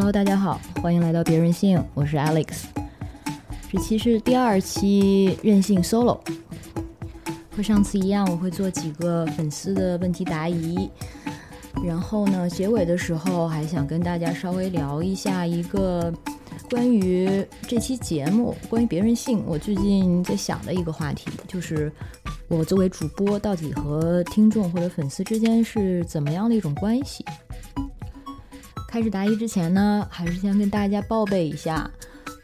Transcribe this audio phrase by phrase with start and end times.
[0.00, 2.62] Hello，大家好，欢迎来到别任性，我是 Alex。
[3.70, 6.18] 这期是第二期任性 solo，
[7.54, 10.90] 和上次一样，我会做几个粉丝的问题答疑。
[11.84, 16.10] 然后呢，结尾的时候还想跟大家稍微聊一下一个
[16.70, 21.92] 关于这期节目、关于别任性，我最近在想的一个话题，就是
[22.48, 27.22] 我作为主播到底和听众或者粉丝之间是怎么样的一种关系。
[28.90, 31.88] 开始答疑之前呢，还是先跟大家报备一下，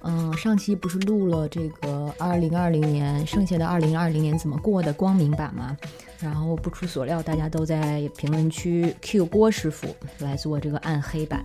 [0.02, 5.76] 嗯，上期不是录了这个二零二零年剩下的二零二零年怎么过的光明版吗？
[6.20, 9.88] 然后不出所料，大家都在评论区 Q 郭师傅
[10.20, 11.44] 来做这个暗黑版，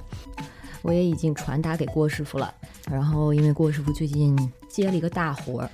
[0.83, 2.53] 我也已经传达给郭师傅了。
[2.87, 4.37] 然后因为郭师傅最近
[4.69, 5.69] 接了一个大活儿，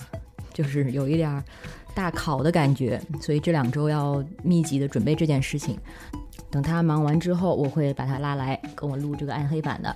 [0.54, 1.44] 就是有一点
[1.94, 5.78] 大考的感觉，所以这两周要密集的准备这件事情。
[6.50, 9.96] 等他忙完之后，我会把他拉来跟我录这个暗黑版的。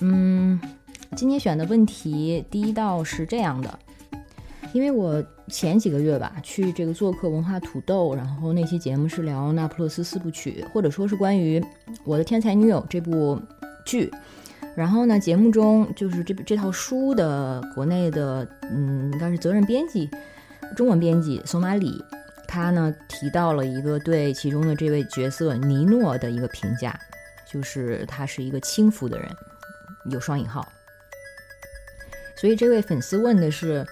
[0.00, 0.60] 嗯，
[1.14, 3.78] 今天选的问题第一道是这样的，
[4.72, 11.60] 因为我前几个月吧去这个做客文化土豆，然后那期节目是聊《那不勒斯四部曲》，或者说是关于
[12.04, 13.40] 《我的天才女友》这部
[13.84, 14.10] 剧。
[14.74, 20.10] 然后呢，节目中就是这这套书的国内的，嗯，应该是责任编辑，
[20.76, 22.04] 中文编辑索马里。
[22.56, 26.98] 他呢提到了一个对其中的这位角色尼诺的一个评价，
[27.46, 29.30] 就是他是一个轻浮的人，
[30.06, 30.66] 有双引号。
[32.34, 33.86] 所以这位粉丝问的是，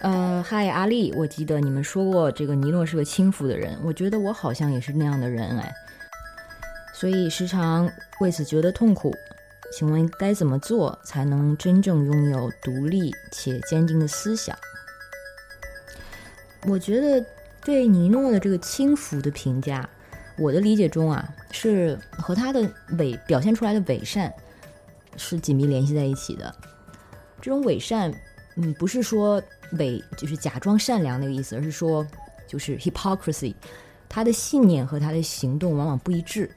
[0.00, 5.74] 呃，嗨，阿丽，我记得你们说过这个尼诺是个轻浮的人，我觉得我好像也是那样的人哎，
[6.92, 9.14] 所以时常为此觉得痛苦。
[9.72, 14.54] 请问该怎么做才能真正拥有独立且坚定的思想？
[16.66, 17.24] 我觉得。
[17.66, 19.90] 对尼诺的这个轻浮的评价，
[20.38, 24.32] 我的理解中啊，是和他的伪表现出来的伪善
[25.16, 26.54] 是紧密联系在一起的。
[27.40, 28.14] 这种伪善，
[28.54, 32.06] 嗯，不是说伪就是假装善良那个意思，而是说
[32.46, 33.52] 就是 hypocrisy。
[34.08, 36.48] 他的信念和他的行动往往不一致，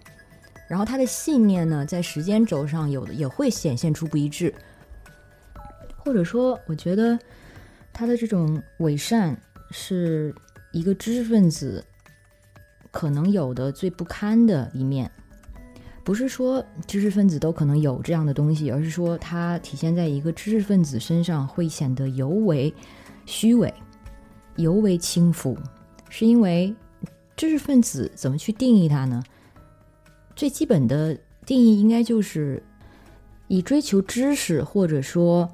[0.68, 4.54] 然后他的信念呢，在时间轴上有的也会显现出不一致，
[5.98, 7.18] 或者说，我觉得
[7.92, 9.36] 他的这种伪善
[9.72, 10.32] 是。
[10.72, 11.84] 一个知识分子
[12.92, 15.10] 可能有的最不堪的一面，
[16.04, 22.74] 不是说知识分子都可能有这样的东西，而是说它体现在一个知识分子身上会显得尤为
[23.26, 23.74] 虚伪、
[24.58, 25.58] 尤为轻浮，
[26.10, 26.76] 是因为
[27.36, 29.24] 知识分子怎么去定义它呢？
[30.36, 32.62] 最基本的定义应该就是
[33.48, 35.52] 以追求知识或者说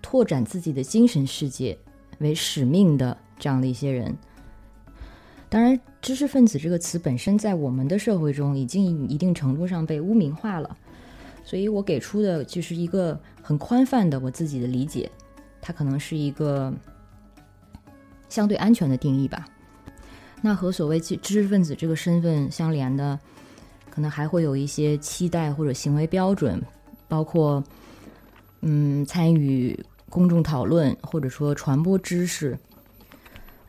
[0.00, 1.78] 拓展自己的精神世界
[2.18, 3.16] 为使命的。
[3.40, 4.16] 这样的一些人，
[5.48, 10.76] 当然，知识分子这个词本身在我们的社会中已经一定程度上被污名化了，
[11.42, 15.10] 所以我给出的就是一个很宽泛的我自己的理解，
[15.60, 16.72] 它可能是一个
[18.28, 19.44] 相对安全的定义吧。
[20.42, 23.18] 那和所谓知知识分子这个身份相连的，
[23.90, 26.62] 可能还会有一些期待或者行为标准，
[27.08, 27.64] 包括
[28.60, 29.78] 嗯参与
[30.08, 32.56] 公众讨论或者说传播知识。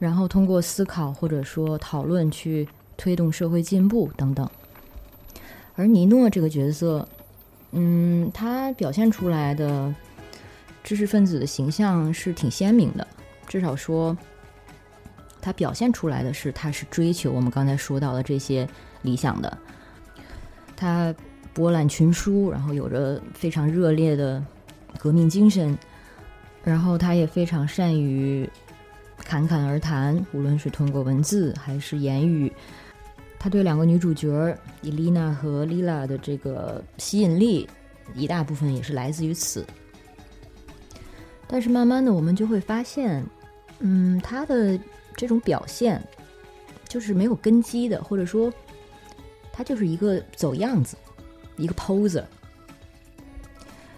[0.01, 2.67] 然后通过思考或者说讨论去
[2.97, 4.49] 推动社会进步等等，
[5.75, 7.07] 而尼诺这个角色，
[7.69, 9.93] 嗯，他表现出来的
[10.83, 13.05] 知识分子的形象是挺鲜明的，
[13.45, 14.17] 至少说，
[15.39, 18.67] 他表现出来的是他是追求我们刚才说到的这些
[19.03, 19.55] 理想的，
[20.75, 21.13] 他
[21.53, 24.43] 博览群书，然后有着非常热烈的
[24.97, 25.77] 革命精神，
[26.63, 28.49] 然后他也非常善于。
[29.31, 32.51] 侃侃而谈，无论是通过文字还是言语，
[33.39, 37.65] 他对两个女主角伊丽娜和莉拉的这个吸引力，
[38.13, 39.65] 一大部分也是来自于此。
[41.47, 43.25] 但是慢慢的，我们就会发现，
[43.79, 44.77] 嗯，他的
[45.15, 46.05] 这种表现
[46.89, 48.51] 就是没有根基的，或者说，
[49.53, 50.97] 他就是一个走样子，
[51.55, 52.25] 一个 poser。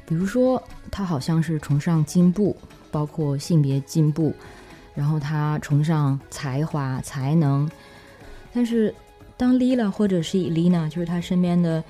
[0.06, 2.56] 比如说，他好像是崇尚进步，
[2.92, 4.32] 包括性别进步。
[4.96, 7.70] 然后他崇尚才华才能，
[8.54, 8.94] 但是
[9.36, 11.84] 当莉拉或者是伊丽娜，就是他身边的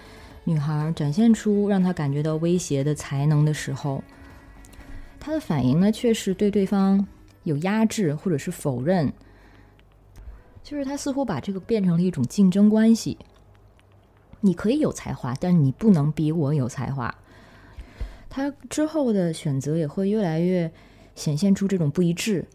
[0.46, 4.04] 女孩展现出让他感觉到威胁的才能的时候，
[5.20, 7.06] 他的反应呢却是对对方
[7.44, 9.12] 有压制或者是否认，
[10.64, 13.18] 就是他似乎把这个变成了一种竞争关系。
[14.40, 17.14] 你可以有才华，但你不能比我有才华。
[18.30, 20.72] 他之后的选择也会越来越
[21.16, 22.46] 显现出这种不一致。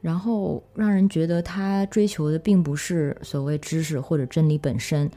[0.00, 5.10] 然后让人觉得他追求的并不是所谓知识或者真理本身，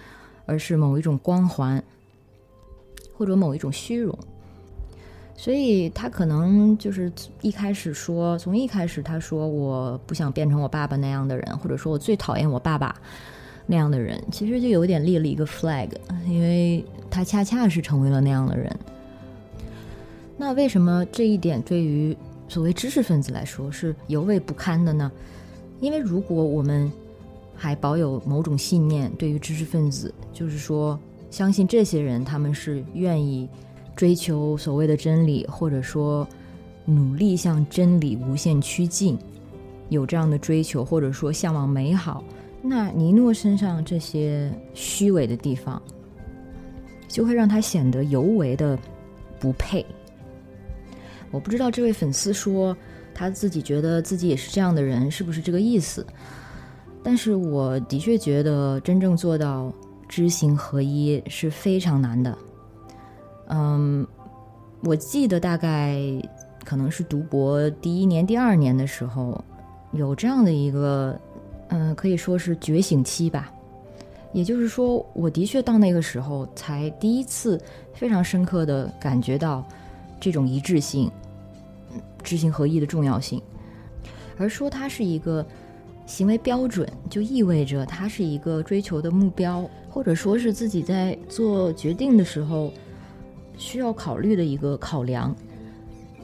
[0.45, 1.81] 而是某一种光环，
[3.17, 4.17] 或者某一种虚荣。
[5.35, 12.95] 所以他可能就是一开始说，从一开始他说我不想变成我爸爸那样的人，或者说我最讨厌我爸爸
[13.65, 15.89] 那样的人，其实就有点立了一个 flag，
[16.27, 18.69] 因为他恰恰是成为了那样的人。
[20.37, 22.15] 那为什么这一点对于
[22.53, 25.11] 所谓知识分子来说是尤为不堪的呢？
[25.79, 26.91] 因为如果我们
[27.55, 30.99] 还保有某种信念，对于知识分子，就是说
[31.31, 33.49] 相信这些人他们是愿意
[33.95, 36.27] 追求所谓的真理，或者说
[36.85, 39.17] 努力向真理无限趋近，
[39.89, 42.23] 有这样的追求，或者说向往美好，
[42.61, 45.81] 那尼诺身上这些虚伪的地方，
[47.07, 48.77] 就会让他显得尤为的
[49.39, 49.83] 不配。
[51.33, 52.77] 我不知道这位粉丝说
[53.11, 56.05] 他自己觉得自己也是这样的人，是不是这个意思？
[57.03, 59.73] 但是我的确觉得真正做到
[60.07, 62.37] 知行合一是非常难的。
[63.47, 64.05] 嗯，
[64.83, 65.99] 我记得大概
[66.63, 69.43] 可能是读博第一年、第二年的时候，
[69.91, 71.19] 有这样的一个，
[71.69, 73.51] 嗯，可以说是觉醒期吧。
[74.31, 77.59] 也就是说，我的确到那个时候才第一次
[77.93, 79.63] 非常深刻的感觉到
[80.19, 81.11] 这种一致性。
[82.23, 83.41] 知行合一的重要性，
[84.37, 85.45] 而说它是一个
[86.05, 92.73] 行为标准，就意味着它是一个追求的目标，或者说是自己在做决定的时候
[93.57, 95.35] 需要考虑的一个考量，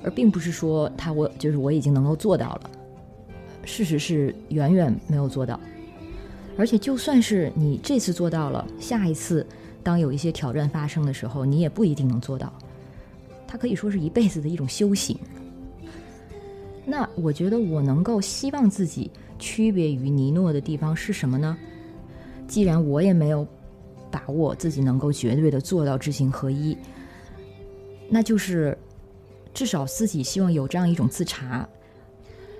[0.04, 2.72] 而并不是说他我就是我已经能够做到了。
[3.66, 5.60] 事实是远远没有做到，
[6.58, 9.46] 而且就算是你这次做到了，下一次
[9.84, 12.52] 当有一些挑战发生的时候，你也不一定能做到。
[13.48, 15.18] 它可以说是一辈子的一种修行。
[16.86, 21.56] 那我觉得我能够希望自己区别于尼诺的地方是什么呢？
[22.48, 23.48] 既然我也没有
[24.10, 26.76] 把握自己能够绝对的做到知行合一，
[28.10, 28.76] 那就是
[29.54, 31.68] 至少自己希望有这样一种自查，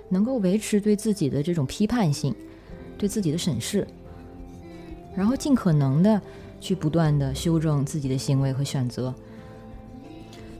[0.08, 2.32] 能够维持对自己的这种批判性，
[2.96, 3.84] 对自己的审视，
[5.16, 6.22] 然后尽可能的
[6.60, 9.12] 去不断的修正自己的行为和选择。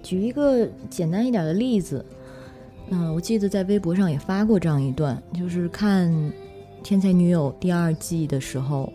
[0.02, 2.04] 举一个简单一点的例子。
[2.92, 6.10] 嗯，我记得在微博上也发过这样一段，就是看
[6.82, 8.92] 《天才女友》第二季的时候，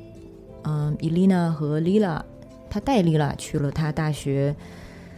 [0.63, 2.23] 嗯，伊丽娜和丽拉，
[2.69, 4.53] 她带丽拉去了她大学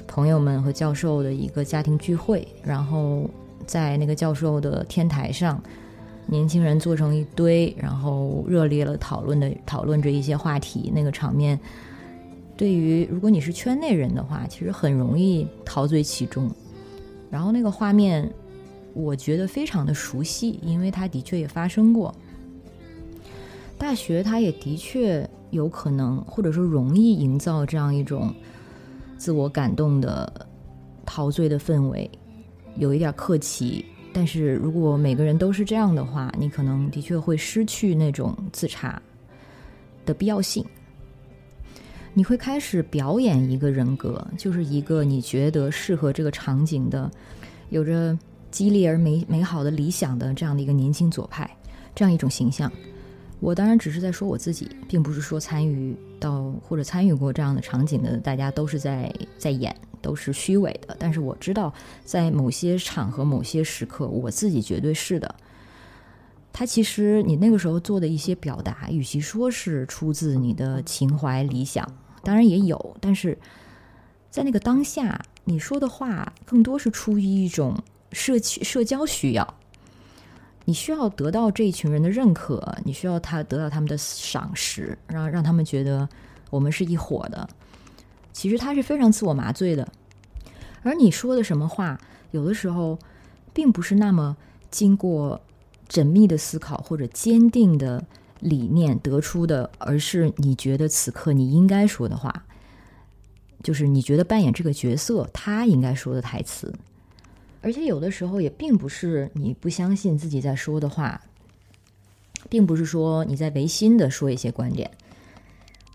[0.06, 3.28] 朋友们和教授的一个家庭聚会，然后
[3.66, 5.60] 在那个教授的天台上，
[6.28, 11.60] 年轻人坐成一堆，然后热烈了讨论的讨论着一些话题，那个场面，
[12.56, 16.48] 对于如果你是圈内人的话，其实很容易陶醉其中，
[17.32, 18.32] 然后那个画面。
[18.98, 22.14] 我觉得非常的熟悉，因为它的确也发生过。
[23.78, 28.34] 大学它也的确有可能，或者说容易营造这样一种
[29.16, 30.48] 自我感动的
[31.06, 32.10] 陶醉的氛围，
[32.78, 33.86] 有一点客气。
[34.12, 39.00] 但是如果每个人都是这样的话，你可能的确会失去那种自查
[40.08, 40.66] 的必要性。
[42.16, 47.12] 你会开始表演一个人格，就是一个你觉得适合这个场景的，
[47.70, 48.18] 有着。
[48.50, 51.50] 激烈而美美好的理想的这样的一个年轻左派，
[51.94, 52.72] 这样一种形象，
[53.40, 60.96] 我当然只是在说我自己，并不是说参与到或者参与过这样的场景的大家都是在在演，都是虚伪的。
[60.98, 61.74] 但是我知道，
[62.04, 65.36] 在某些场合、某些时刻，我自己绝对是的。
[66.54, 71.88] 他其实你那个时候做的一些表达，与其说是出自你的情怀理想，
[72.24, 73.38] 当然也有，但是
[74.32, 77.76] 在那个当下，你说的话更多是出于一种。
[78.12, 79.56] 社区社交需要，
[80.66, 86.08] 你需要得到这一群人的认可，你需要他得到他们的赏识，让让他们觉得
[86.50, 87.48] 我们是一伙的。
[88.34, 89.88] 其实他是非常自我麻醉的，
[90.84, 92.00] 而你说的什么话，
[92.32, 93.00] 有的时候
[93.54, 94.38] 并不是那么
[94.70, 95.42] 经过
[95.90, 98.06] 缜密的思考或者坚定的
[98.40, 102.46] 理念得出的，而是你觉得此刻你应该说的话，
[103.64, 106.74] 就是你觉得扮演这个角色他应该说的台词。
[107.62, 111.20] 而且有的时候也并不是你不相信自己在说的话，
[112.50, 114.90] 并不是说你在违心的说一些观点，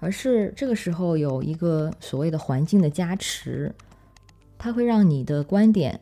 [0.01, 3.73] 而是这个时候有一个所谓的环境的加持，
[4.59, 6.01] 它会让你的观点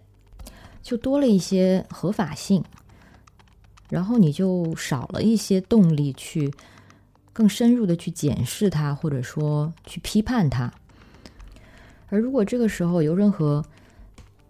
[0.83, 2.65] 就多了一些合法性，
[3.91, 6.53] 然后你就少了一些动力去
[7.33, 10.73] 更深入的去检视它，或者说去批判它。
[12.09, 13.65] 而如果这个时候有任何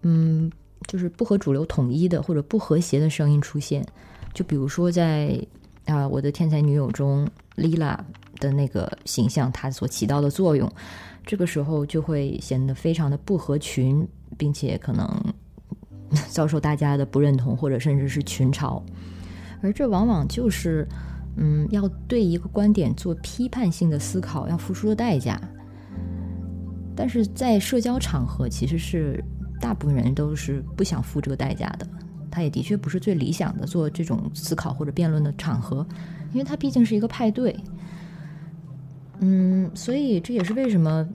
[0.03, 0.51] 嗯。
[0.87, 3.85] 就是不和主流统一的或者不和谐的声音出现，
[4.33, 5.39] 就比如说在
[5.87, 7.99] 啊，我的天才女友中 Lila
[8.39, 10.71] 的那个形象，她所起到的作用，
[11.27, 14.07] 这个时候就会显得非常的不合群，
[14.39, 15.09] 并且可能
[16.31, 18.83] 遭受大家的不认同，或者甚至是群嘲。
[19.63, 20.89] 而这往往就是，
[21.37, 25.41] 嗯，要对一个观点做批判性的思考要付出的代价。
[26.97, 29.23] 但是在社交场合，其实是
[29.61, 31.87] 大部分人都是不想付这个代价的。
[32.31, 35.87] 他也的确不是最理想的做这种思考或者辩论的场合，
[36.33, 37.55] 因为它毕竟是一个派对。
[39.19, 41.07] 嗯，所以这也是为什么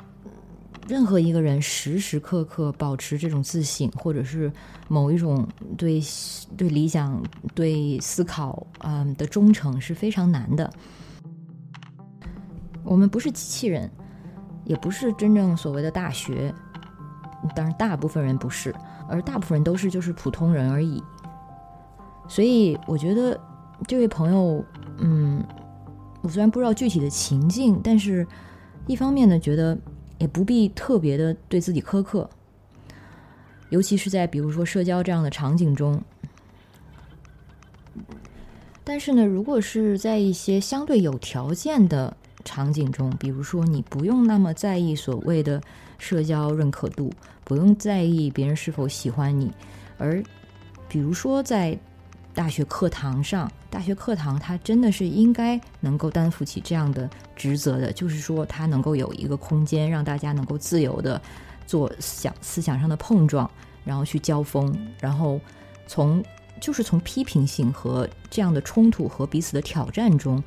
[0.87, 4.51] 任何一个人时时刻刻保持这种自信，或者是
[4.89, 5.47] 某一种
[5.77, 6.01] 对
[6.57, 7.23] 对理想、
[7.55, 10.69] 对思考嗯的忠诚是非常难的。
[12.83, 13.89] 我们不是机器人，
[14.65, 16.53] 也不是真正所谓的大学，
[17.55, 18.73] 当然大部分人不是。
[19.07, 20.99] 而大部分人都是就是普通人而已，
[22.27, 23.39] 所以我觉得
[23.85, 24.65] 这位朋友，
[24.97, 25.43] 嗯，
[26.21, 28.25] 我虽然不知道具体的情境，但是
[28.87, 29.77] 一方面呢，觉得
[30.17, 32.27] 也不必特别的对自己苛刻，
[33.69, 36.01] 尤其是在比如说社交这样的场景中。
[38.83, 45.61] 但是呢，如果是在一些相对有条件的场景中，比如说你不用那么在意所谓的
[45.99, 47.11] 社交认可度。
[47.45, 49.49] 不用在意别人是否喜欢你，
[49.97, 50.21] 而
[50.89, 51.77] 比如说在
[52.33, 61.21] 大学课堂上，大学课堂它真的是应该能够担负起这样的职责的，就是说它能够有一个空间让大家能够自由的
[61.67, 63.49] 做想思想上的碰撞，
[63.85, 65.39] 然后去交锋，然后
[65.87, 66.21] 从
[66.59, 70.43] 就是从批评性和这样的冲突和彼此的挑战中，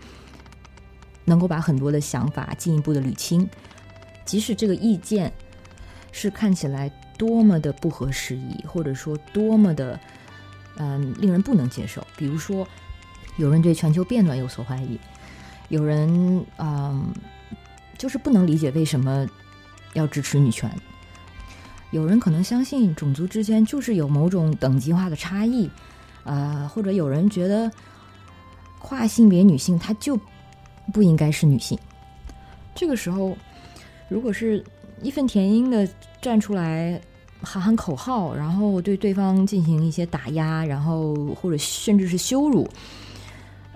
[1.25, 3.49] 能够把很多的想法进一步的捋清，
[4.25, 5.33] 即使这个意见。
[6.11, 9.99] 是看起来多么的不合时宜，或者说多么的
[10.77, 12.05] 嗯令人不能接受。
[12.17, 12.67] 比如说，
[13.37, 14.99] 有人对全球变暖有所怀疑，
[15.69, 17.13] 有人嗯
[17.97, 19.29] 就是不能理解为什么
[19.93, 20.71] 要支持女权，
[21.91, 25.71] 有人可能相信种族之间就是有某种等级化的差异，
[26.25, 27.71] 啊，或者有人觉得
[28.79, 30.19] 跨性别女性她就
[30.93, 31.79] 不应该是女性。
[32.75, 33.37] 这个时候，
[34.09, 34.65] 如果是。
[35.03, 35.89] 义愤填膺的
[36.21, 37.01] 站出来
[37.41, 42.69] 喊喊口号，然后对对方进行一些打压，然后或者甚至是羞辱，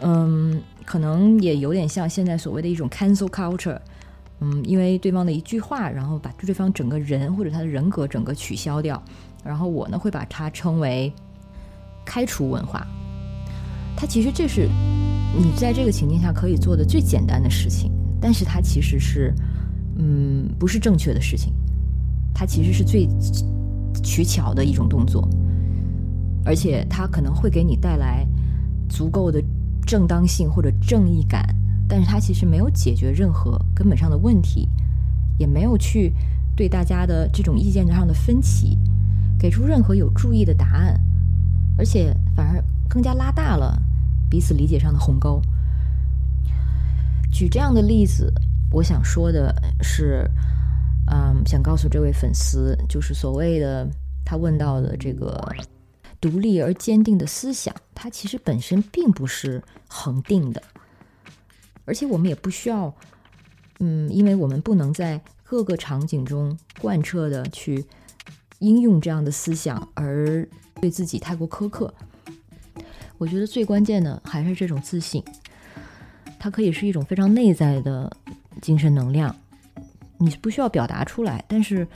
[0.00, 3.78] 嗯，可能也有点像现在所谓的一种 cancel culture，
[4.40, 9.00] 嗯，因为对方的一句话，然后把对方整个人或者他的人格整个取消掉，
[9.44, 11.12] 然后我呢会把它称为
[12.04, 12.86] 开除文化。
[13.96, 14.68] 它其实这是
[15.38, 19.32] 你在这个情境下可以做的最简单的事情，但是它其实是。
[19.96, 21.52] 嗯，不是正确的事情，
[22.34, 23.06] 它其实是最
[24.02, 25.28] 取巧的一种动作，
[26.44, 28.26] 而且它可能会给你带来
[28.88, 29.42] 足够的
[29.86, 31.44] 正当性或者正义感，
[31.86, 34.66] 但是它其实没有解决任何根本上的问题，
[35.36, 36.14] 也没有去
[36.56, 38.78] 对大家的这种意见上的分歧
[39.38, 40.98] 给出任何有注意的答案，
[41.76, 43.78] 而且反而更加拉大了
[44.30, 45.42] 彼此理解上的鸿沟。
[47.30, 48.32] 举这样的例子。
[48.72, 50.26] 我想说的是，
[51.10, 53.86] 嗯，想告诉这位粉丝，就是所谓的
[54.24, 55.54] 他问到的这个
[56.18, 60.62] 独立而坚定的思想，它其实本身并不是恒定的，
[61.84, 62.94] 而且我们也不需要，
[63.80, 67.84] 嗯，因为我们不能在各个场景中贯彻的去
[68.60, 70.48] 应用这样的思想，而
[70.80, 71.92] 对自己太过苛刻。
[73.18, 75.22] 我觉得最关键的还是这种自信，
[76.38, 78.10] 它可以是一种非常内在的。
[78.60, 79.34] 精神能量，
[80.18, 81.44] 你不需要表达出来。
[81.48, 81.86] 但是，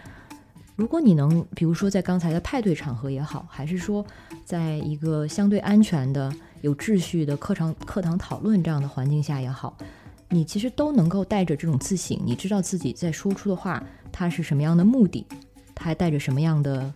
[0.75, 4.05] 如果你能，比如说在刚才的派对场合也好，还是说
[4.45, 6.33] 在一个相对安全的、
[6.63, 9.77] 有秩序的课堂课堂讨论这样的环境下也好，
[10.29, 15.27] 你其实都能够带着这种自省，你知道自己在说出的话，它是什么样的目的，
[15.75, 16.93] 它还带着什么样的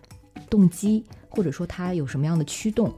[0.49, 2.93] 动机，或者说它有什么样的驱动。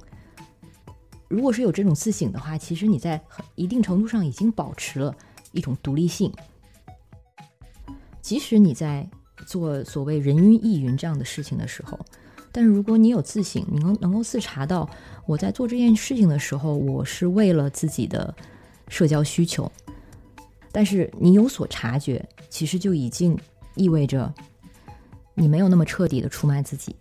[1.30, 3.20] 如果是有这种自省的话，其实你在
[3.56, 5.16] 一定程度上已经保持了
[5.52, 6.32] 一种独立性。
[8.24, 9.08] 即使你在
[9.46, 12.00] 做所谓人云亦云这样的事情的时候，
[12.54, 14.90] 但是如果你有自省，你能能够自查到
[15.26, 18.34] 我在做这件事情的时候，我是为了自己的
[18.88, 19.70] 社交需求。
[20.72, 23.38] 但是你有所察觉，其实就已经
[23.76, 24.34] 意味着
[25.36, 26.96] 你没有那么彻底的出卖自己。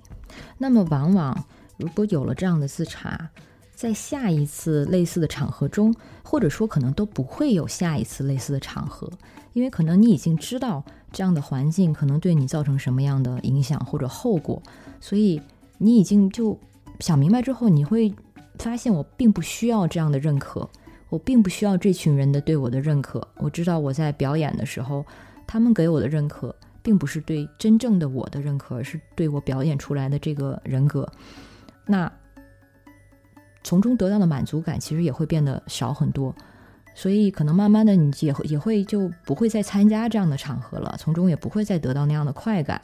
[0.59, 1.45] 那么，往往
[1.77, 3.31] 如果有了这样的自查，
[3.77, 9.09] 在下一次类似的场合中，或者说可能都不会有下一次类似的场合，
[9.53, 10.85] 因为可能你已经知道。
[11.13, 14.63] 这样的环境可能对你造成什么样的影响或者后果，
[15.01, 15.41] 所以
[15.79, 16.59] 你已经就
[17.01, 18.13] 想明白之后，你会
[18.59, 20.69] 发现我并不需要这样的认可，
[21.09, 23.27] 我并不需要这群人的对我的认可。
[23.39, 25.05] 我知道我在表演的时候，
[25.47, 31.11] 他们给我的认可，并不是对真正的我的认可，而是对我表演出来的这个人格。
[31.87, 32.11] 那
[33.65, 36.35] 从中得到的满足感，其实也会变得少很多。
[36.95, 42.81] 所以，可能慢慢的，你也会也会就不会再参加这样的场合了，从中也不会再得到那样的快感。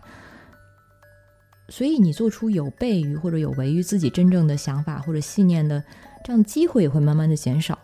[1.68, 5.84] 所以，你做出有悖于或者有违于自己真正的想法或者信念的
[6.24, 7.78] 这样的机会，也会慢慢的减少。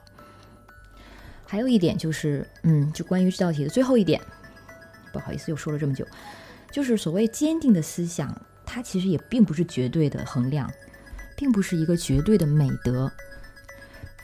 [1.44, 4.18] 还有一点就是，嗯，就关于这道题的最后一点，
[5.12, 6.06] 不好意思，又说了这么久，
[6.72, 10.72] 就是所谓坚定的思想，它其实也并不是绝对的衡量，
[11.36, 13.12] 并不是一个绝对的美德。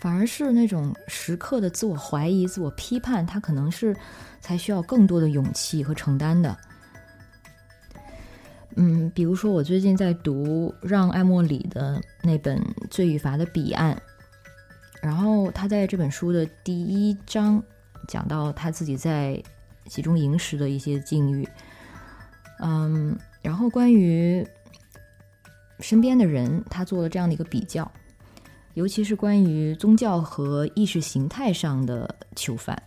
[0.01, 3.95] 反而是那种时刻的自我怀疑、自我批判，他可能是
[4.41, 6.57] 才需要更多的勇气和承担的。
[8.77, 13.95] 嗯，比如说我最近在读让·艾默里的那本《罪与罚的彼岸》，
[15.03, 17.63] 然后他在这本书的第一章
[18.09, 19.43] 讲到他自己在
[19.85, 21.47] 集中营时的一些境遇。
[22.61, 24.47] 嗯，然后关于
[25.81, 27.91] 身边的人，他做了这样的一个比较。
[28.81, 32.83] 尤其是关于宗教和意识形态上的囚犯，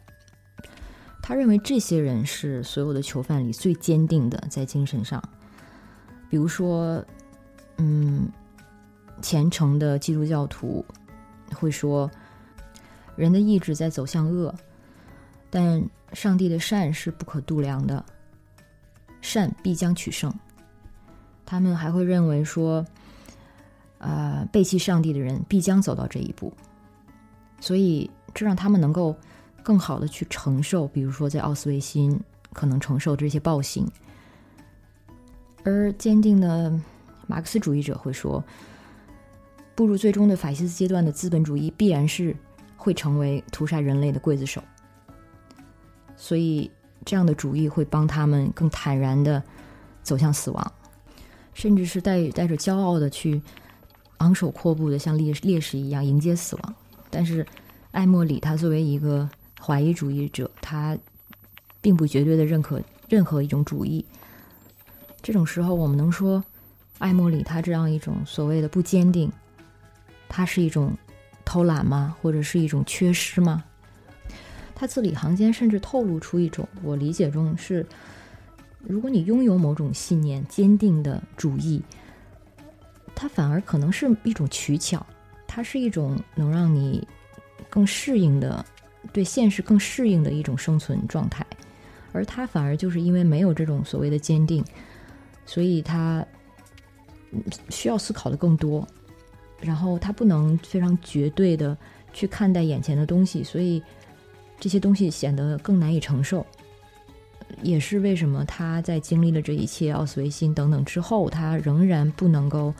[1.21, 5.21] 他认为这些人是所有的囚犯里最坚定的，在精神上。
[6.31, 7.05] 比如说，
[7.77, 8.27] 嗯，
[9.21, 10.83] 虔诚的基督教徒
[11.53, 12.09] 会说，
[13.15, 14.51] 人的意志在走向恶，
[15.51, 18.03] 但上帝的善是不可度量的，
[19.21, 20.33] 善必将取胜。
[21.45, 22.83] 他们还会认为说。
[24.05, 26.51] 呃，背弃上帝的人必将走到这一步，
[27.61, 29.15] 所以这让他们能够
[29.63, 32.19] 更好的去承受，比如说在奥斯维辛
[32.51, 33.89] 可能承受这些暴行。
[35.63, 36.69] 而坚定的
[37.27, 38.43] 马克思主义者会说，
[39.73, 42.35] 步入最终的法西斯阶段的资本主义必然是
[42.75, 44.61] 会成为屠杀人类的刽子手，
[46.17, 46.69] 所以
[47.05, 49.41] 这样的主义会帮他们更坦然的
[50.01, 50.73] 走向死亡，
[51.53, 53.41] 甚至是带带着骄傲的去。
[54.23, 56.75] 昂首阔步的像烈烈士一样迎接死亡，
[57.09, 57.45] 但是
[57.91, 60.97] 艾默里他作为一个怀疑主义者，他
[61.81, 64.03] 并不绝对的认可任何一种主义。
[65.21, 66.41] 这种时候，我们能说
[66.99, 69.29] 艾默里他这样一种所谓的不坚定，
[70.29, 70.93] 他是一种
[71.43, 72.15] 偷懒吗？
[72.21, 73.61] 或者是一种缺失吗？
[74.73, 77.85] 他字里行间甚至透露出一种我理解中是：
[78.79, 81.81] 如果你拥有某种信念、坚定的主义。
[83.15, 85.05] 它反而可能是一种取巧，
[85.47, 87.07] 它是一种能让你
[87.69, 88.65] 更适应的、
[89.11, 91.45] 对现实更适应的一种生存状态，
[92.11, 94.63] 而他反而就是因为没有这种所谓的坚定，
[95.45, 96.25] 所以他
[97.69, 98.85] 需要思考的更多，
[99.61, 101.77] 然后他不能非常绝对的
[102.13, 103.81] 去看待眼前的东西，所以
[104.59, 106.45] 这些东西显得更难以承受，
[107.61, 112.73] 也是为什么他在经历了这一切奥斯维辛等等之后，他仍然不能够。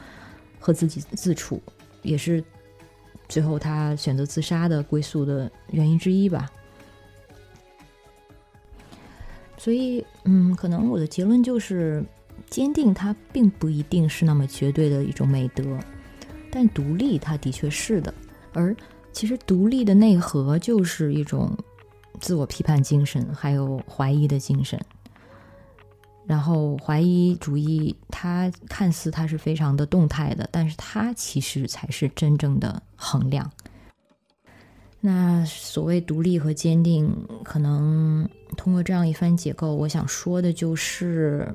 [0.64, 1.62] 和自己自处，
[2.00, 2.42] 也是
[3.28, 6.50] 最后他选择自杀的归宿的原因之一吧。
[9.58, 12.02] 所以，嗯，可能我的结论就是，
[12.48, 15.78] 坚定它并不一定是那么绝对的一种美德，
[16.50, 18.14] 但独立它的确是的。
[18.54, 18.74] 而
[19.12, 21.54] 其实，独立的内核就是一种
[22.20, 24.80] 自我批判精神，还有怀疑的精神。
[26.26, 33.50] 然后怀疑主义，它看似它是非常的动态的，但是它其实才是真正的衡量。
[35.00, 41.46] 那所谓独立和坚定，可能通过这样一番解构，我想说的就是，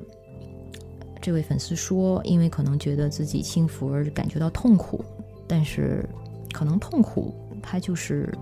[1.20, 5.04] 这位粉丝说，因为可能觉得自己幸福而感觉到痛苦，
[5.48, 6.08] 但是
[6.52, 8.32] 可能痛苦它就是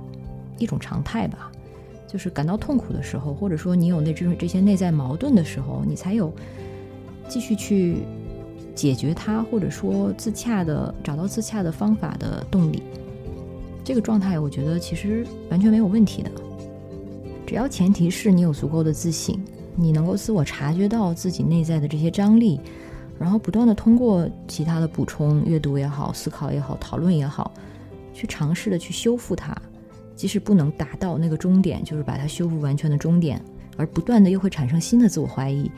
[0.58, 1.50] 一种常态吧。
[2.08, 6.32] 就是感到痛苦的时候，或者说你有那这种这些内在矛盾的时候，你才有
[7.28, 7.98] 继续去
[8.74, 12.82] 解决它，或者说自洽的找到自洽的方法的动力。
[13.84, 16.30] 这个状态，我觉得其实完全没有问题的。
[17.46, 19.38] 只要前提是你有足够的自信，
[19.76, 22.60] 你能够自我察觉到自己内在的这些张力，
[23.18, 27.52] 然后不断的通过其他的补充、阅读也好、思考也好、讨论也好，
[28.12, 29.56] 去尝试的去修复它。
[30.18, 33.40] 即使不能达到那个终点，就是把它修复完全的终点，
[33.76, 35.70] 而不断的又会产生新的自我怀疑，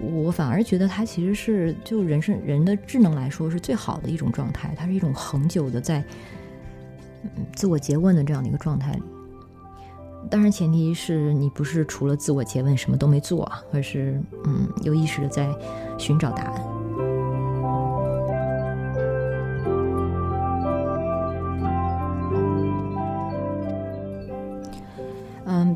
[0.00, 6.02] 我反而觉得它其实是就人生人的智能来说是最好的一种状态，它是一种恒久的在
[7.54, 8.98] 自我诘问的这样的一个状态。
[10.30, 15.50] 当然，前提是你不是除了自我诘问什么都没做，而是嗯有意识的在
[15.98, 16.81] 寻找答案。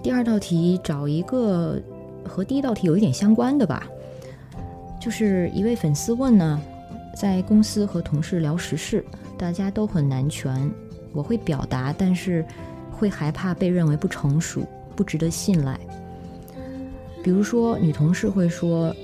[0.07, 1.83] 第二道题找一个
[2.25, 3.89] 和第一道题有一点相关的吧，
[5.01, 6.63] 就是一位粉丝问呢，
[7.17, 9.05] 在公司和同事聊时事，
[9.37, 10.71] 大家都很男权，
[11.13, 12.45] 我会表达，但是
[12.93, 14.63] 会害怕被认为不成熟、
[14.95, 15.77] 不值得信赖。
[17.21, 18.95] 比如说，女同事会说，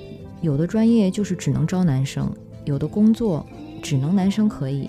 [0.41, 2.33] 有的专业就是只能招男生，
[2.65, 3.45] 有的工作
[3.83, 4.89] 只能男生可以，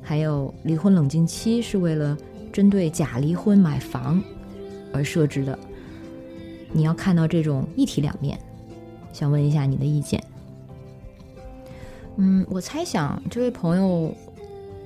[0.00, 2.16] 还有离婚冷静期是为了
[2.50, 4.18] 针对假离婚买房。
[4.92, 5.58] 而设置的，
[6.72, 8.38] 你要看到这种一体两面，
[9.12, 10.22] 想问一下你的意见。
[12.16, 14.14] 嗯，我猜想这位朋友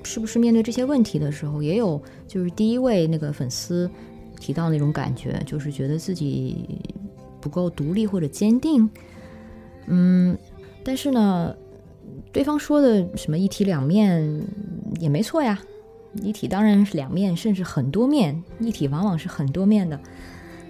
[0.04, 3.90] 是不是面对这些问题的时候，也有就是第一位那个粉丝
[4.38, 6.80] 提到那种感觉，就是觉得自己
[7.40, 8.88] 不够独立或者坚定。
[9.86, 10.36] 嗯，
[10.84, 11.54] 但是呢，
[12.32, 14.40] 对方说的什么一体两面
[15.00, 15.60] 也没错呀。
[16.22, 18.42] 一体当然是两面，甚至很多面。
[18.58, 19.98] 一体往往是很多面的，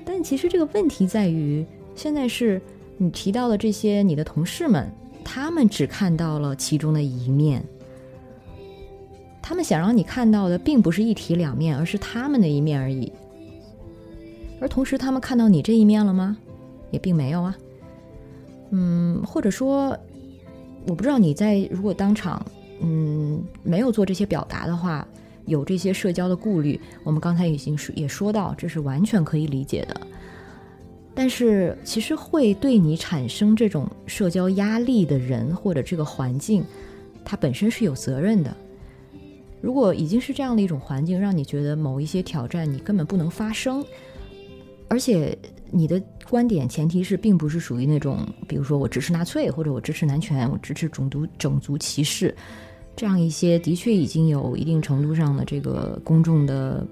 [0.05, 2.61] 但其实这个问题在于，现在是
[2.99, 4.91] 你提到的这些你的同事们，
[5.25, 7.65] 他们只看到了其中的一面，
[9.43, 13.13] 他们想让你看到的并不是一体两面，而是他们的一面而已。
[14.61, 16.37] 而同时，他们看到你这一面了吗？
[16.91, 17.57] 也并没有啊。
[18.71, 19.97] 嗯，或者说，
[20.87, 22.45] 我不知道你在如果当场
[22.81, 25.07] 嗯没有做这些表达的话。
[25.47, 30.01] 有这些社交的顾虑，我们刚才已经也说到，这是完全可以理解的。
[31.15, 36.63] 但是，其实会对你产生这种社交压力的人或者这个环境，
[37.25, 38.55] 它本身是有责任的。
[39.63, 43.83] 如果已经是这样的一种环境，让你觉得某一些挑战你根本不能发生，
[44.89, 45.37] 而且
[45.71, 52.37] 你的观点前提是并不是属于那种，比如说我支持纳粹，或者我支持男权，我支持种族种族歧视。
[52.97, 56.85] 这样一些的确已经有一定程度上的这个公众的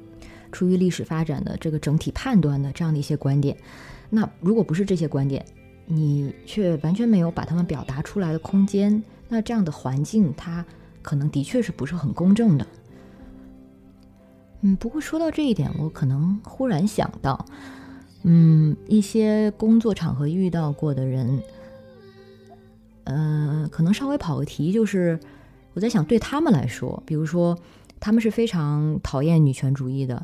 [0.52, 3.56] 出于历史发展的这个整体判断的这样的一些观点，
[4.10, 5.42] 那如果不是这些观点，
[5.86, 10.62] 你却完全没有把它们表达出来的空间，那这样的环境它
[11.00, 12.66] 可能的确是不是很公正的。
[14.60, 17.46] 嗯，不过说到这一点，我可能忽然想到，
[18.24, 21.42] 嗯，一些工作场合遇到过的人，
[23.04, 25.18] 呃，可能稍微跑个题就是。
[25.74, 27.58] 我在想，对他们来说，比如说，
[27.98, 30.22] 他们是非常讨厌女权主义的，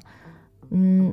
[0.71, 1.13] 嗯，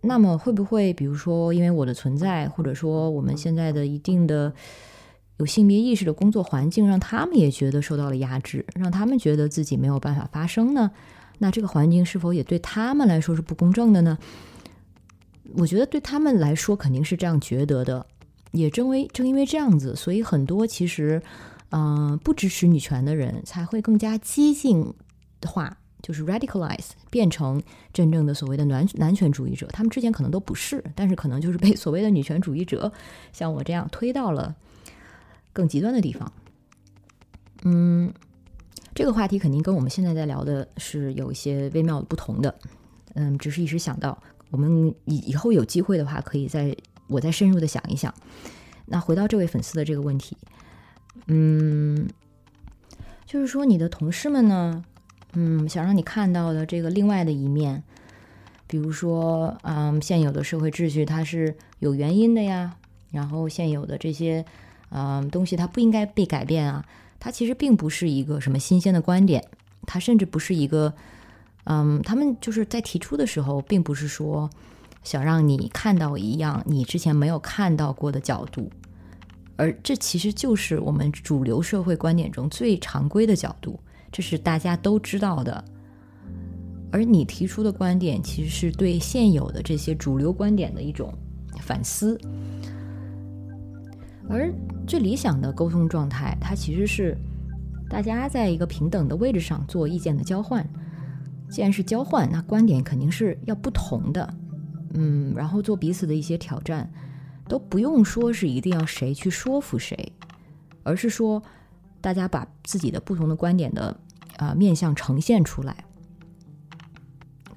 [0.00, 4.50] 那么会不会，比如说，因为我的存在，或者说我们现在的一定的
[5.36, 10.90] 有性别意识的工作环境，让他们也觉得受到了压制，让他们觉得自己没有办法发声呢？
[11.36, 14.16] 那这个环境是否也对他们来说是不公正的呢？
[15.58, 18.06] 我觉得对他们来说肯定是这样觉得的，
[18.52, 21.20] 也正为正因为这样子，所以很多其实。
[21.70, 24.94] 嗯，不支持女权的人才会更加激进
[25.44, 27.60] 化，就是 radicalize，变成
[27.92, 29.66] 真正的所谓的男男权主义者。
[29.68, 32.92] 他们之前可能都不是，但是可能就是被所谓的女权主义者，
[33.32, 34.54] 像我这样推到了
[35.52, 36.32] 更极端的地方。
[37.64, 38.12] 嗯，
[38.94, 42.54] 这个话题肯定跟我们现在在聊的是有一些微妙的不同的。
[43.14, 46.76] 嗯，只是一时想到，我们以以后有机会的话，可以再
[47.08, 48.14] 我再深入的想一想。
[48.86, 50.36] 那回到这位粉丝的这个问题。
[51.26, 52.08] 嗯，
[53.26, 54.84] 就是说你的同事们呢，
[55.32, 57.82] 嗯，想让你看到的这个另外的一面，
[58.66, 62.76] 比如说，嗯，现有的社会秩序它是有原因的呀，
[63.10, 64.44] 然后现有的这些，
[64.90, 66.84] 嗯，东西它不应该被改变啊，
[67.18, 69.44] 它其实并不是一个什么新鲜的观点，
[69.86, 70.92] 它甚至不是一个，
[71.64, 74.50] 嗯，他们就是在提出的时候，并不是说
[75.02, 78.70] 想让你看到一样你之前没有看到过的角度。
[79.56, 83.78] 而这其实就是我们主流社会观点中最常规的角度，
[84.10, 85.64] 这是大家都知道的。
[86.90, 91.12] 而你提出的观点，其实是对现有的这些主流观点的一种
[91.60, 92.18] 反思。
[94.28, 94.52] 而
[94.86, 97.16] 最理想的沟通状态，它其实是
[97.88, 100.66] 大家在一个平等的位置上做意见的交换。
[101.50, 104.34] 既然是交换，那观点肯定是要不同的，
[104.94, 106.90] 嗯，然后做彼此的一些挑战。
[107.48, 110.12] 都不用说是一定要谁去说服谁，
[110.82, 111.42] 而是说
[112.00, 113.96] 大家把自己的不同的观点的
[114.36, 115.84] 啊面向呈现出来，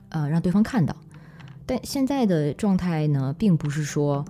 [0.09, 0.95] 呃，让对方看到。
[1.65, 4.23] 但现在的状态呢，并不是说，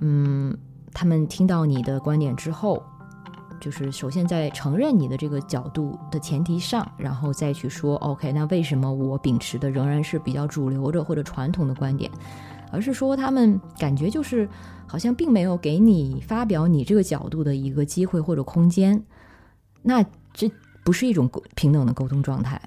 [0.00, 0.56] 嗯，
[0.92, 2.82] 他们听到你的观点之后，
[3.60, 12.08] 就是首先在承认你的这个角度的前提上，然后再去说，OK，那为什么我秉持的仍然是比较主流的或者传统的观点？
[12.70, 14.48] 而是说他们感觉就是。
[14.90, 19.04] 好像并没有给你发表你这个角度的一个机会或者空间，
[19.82, 20.02] 那
[20.32, 20.50] 这
[20.82, 22.58] 不是一种平等的沟通状态，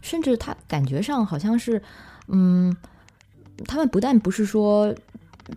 [0.00, 1.82] 甚至他感觉上好像是，
[2.28, 2.76] 嗯，
[3.64, 4.94] 他们不但不是说，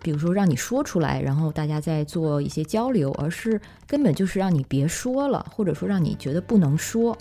[0.02, 7.16] 比如说让你说出来，然后大家再做一些交流，而是根本就是让你别说了，或者说让你觉得不能说。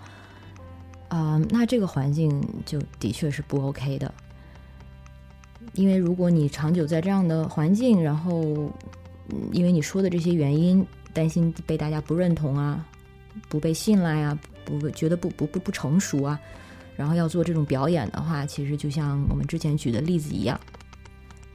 [1.08, 4.14] 啊，那这个环境就的确是不 OK 的。
[5.74, 8.70] 因为如果你长久在这样的环境，然后
[9.52, 12.85] 因为你说的这些原因，担心被大家不认同啊，
[13.48, 16.38] 不被信赖啊，不觉得不不不不成熟啊，
[16.96, 20.59] 然后要做这种表演的话，其实就像我们之前举的例子一样，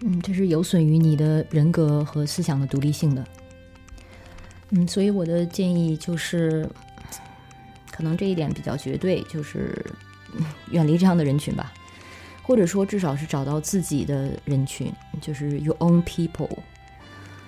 [0.02, 3.26] 嗯，这是有损于你的人格和思想的独立性的。
[4.70, 6.70] 嗯，所以我的建议就是。
[7.96, 9.86] 可能这一点比较绝对，就是
[10.72, 11.72] 远离这样的人群吧，
[12.44, 16.50] 或者说至少是找到自己的人群，就是 your own people。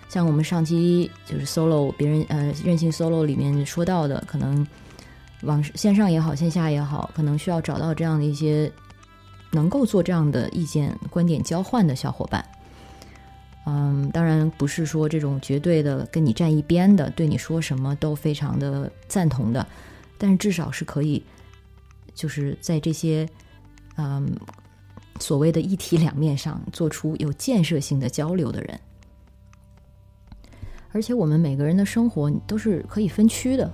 [0.08, 4.66] 像我们上期就是 solo 别人呃任性 solo 里面说到的，可能
[5.42, 8.72] 网线上也好，线下也好，可能需要找到这样的一些
[9.52, 12.44] 能够做这样的意见观点交换的小伙伴。
[13.66, 19.66] 嗯，当然不是说这种绝对的跟你站一边的，对你说什么都非常的赞同的。
[20.18, 21.22] 但是至少是可以，
[22.14, 23.28] 就是在这些，
[23.98, 24.34] 嗯，
[25.20, 28.80] 所谓的一体两面上做出有建设性的交流的人。
[30.92, 33.70] 而且我们每个人的生活都是可以分区的。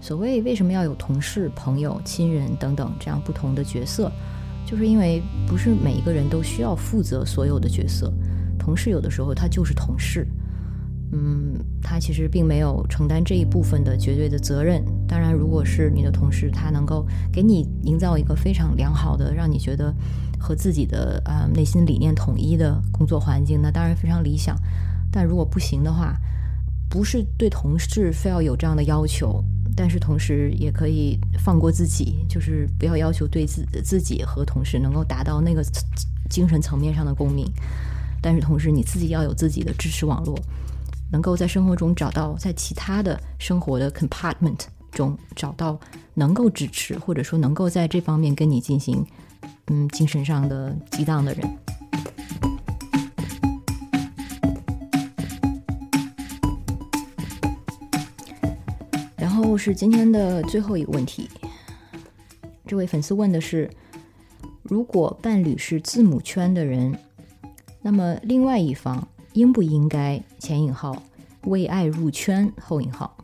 [0.00, 4.10] 所谓为什么要有同事、朋友、亲人等等这样不同的角色，
[4.66, 8.12] 就是因为不是每一个人都需要负责所有的角色。
[8.58, 10.26] 同事有的时候他就是同事。
[11.12, 14.84] 嗯，他其实并没有承担这一部分的绝对的责任。
[15.06, 19.94] 当然，如果是你的同事，他能够给你营造一个非常良好的，让你觉得
[20.44, 24.54] 和自己的呃内心理念统一的工作环境，那当然非常理想。
[25.10, 26.14] 但如果不行的话，
[26.90, 29.42] 不是对同事非要有这样的要求，
[29.74, 35.64] 但是同时也可以放过自己，就是不要要求对自自己和同事能够达到那个
[36.28, 37.50] 精神层面上的共鸣。
[38.20, 40.38] 但是同时，你自己要有自己的支持网络。
[41.12, 44.58] 能够在生活中找到，在其他的生活的 compartment
[44.90, 45.78] 中找到
[46.14, 49.06] 能够支持，或者说能够在这方面跟你进行
[49.66, 51.58] 嗯精神上的激荡的人。
[59.16, 61.28] 然后是今天的最后一个问题，
[62.66, 63.70] 这位粉丝问的是：
[64.62, 66.96] 如果伴侣是字母圈的人，
[67.82, 69.06] 那么另外一方？
[69.32, 71.02] 应不应该前引号
[71.46, 73.16] 为爱入圈后引号？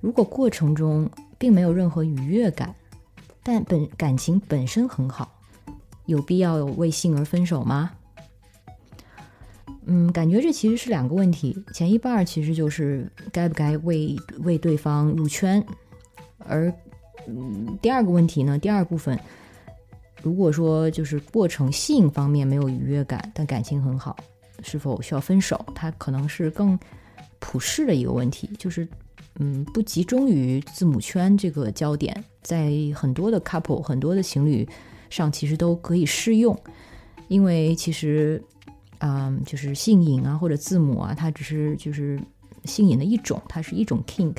[0.00, 2.74] 如果过程中并没有任何愉悦感，
[3.48, 5.26] 但本感情本身很好，
[6.04, 7.90] 有必要为性而分手吗？
[9.86, 11.64] 嗯，感觉这其实是两个问题。
[11.72, 15.64] 前一半其实就是该不该为为对方入圈，
[16.40, 16.70] 而
[17.80, 19.18] 第二个问题呢，第二部分，
[20.22, 24.14] 如果说就是过程性方面没有愉悦感，但感情很好。
[24.62, 25.64] 是否需要分手？
[25.74, 26.78] 它可能是更
[27.38, 28.86] 普世的一个问题，就是
[29.38, 34.68] 嗯，不集中于字母圈这个焦点，在很多的 couple、很多的情侣
[35.10, 36.58] 上，其实都可以适用。
[37.28, 38.42] 因为其实，
[38.98, 42.18] 嗯，就是性瘾啊，或者字母啊，它只是就是
[42.64, 44.36] 性瘾的一种，它是一种 kink。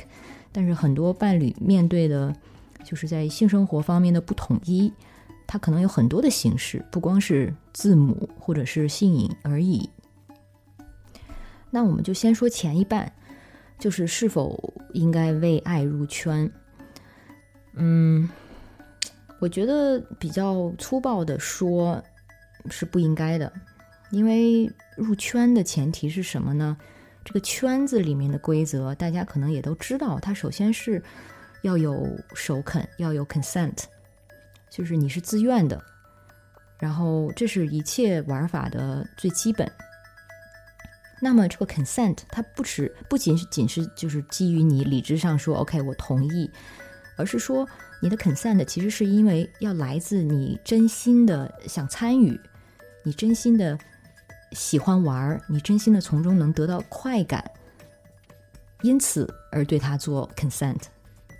[0.52, 2.34] 但是很多伴侣面对的，
[2.84, 4.92] 就是在性生活方面的不统一，
[5.46, 9.88] 它可能有很多的形式，不光是字母或者是性瘾而已。
[11.70, 13.12] 那我们就先说前一半，
[13.80, 16.48] 就是是否应该为爱入圈。
[17.74, 18.28] 嗯，
[19.40, 22.02] 我觉得比较粗暴的说，
[22.68, 23.50] 是不应该的，
[24.10, 26.76] 因为入圈的前提是什么呢？
[27.24, 31.02] 这个圈子里面的规则，大家可能也都知道，它首先是
[31.62, 33.84] 要有首肯，要有 consent，
[34.68, 35.82] 就是你是自愿的，
[36.78, 39.70] 然后这是一切玩法的最基本。
[41.20, 46.50] 那么这个 consent 它不只不仅是仅是就是基于你理智上说 OK 我同意，
[47.16, 47.68] 而是说
[48.00, 52.40] 你的 consent 其实是因为要来自你真心的想参与，
[53.04, 53.78] 你真心的
[54.52, 57.44] 喜欢玩儿，你真心的从中能得到快感，
[58.82, 60.82] 因此而对他做 consent，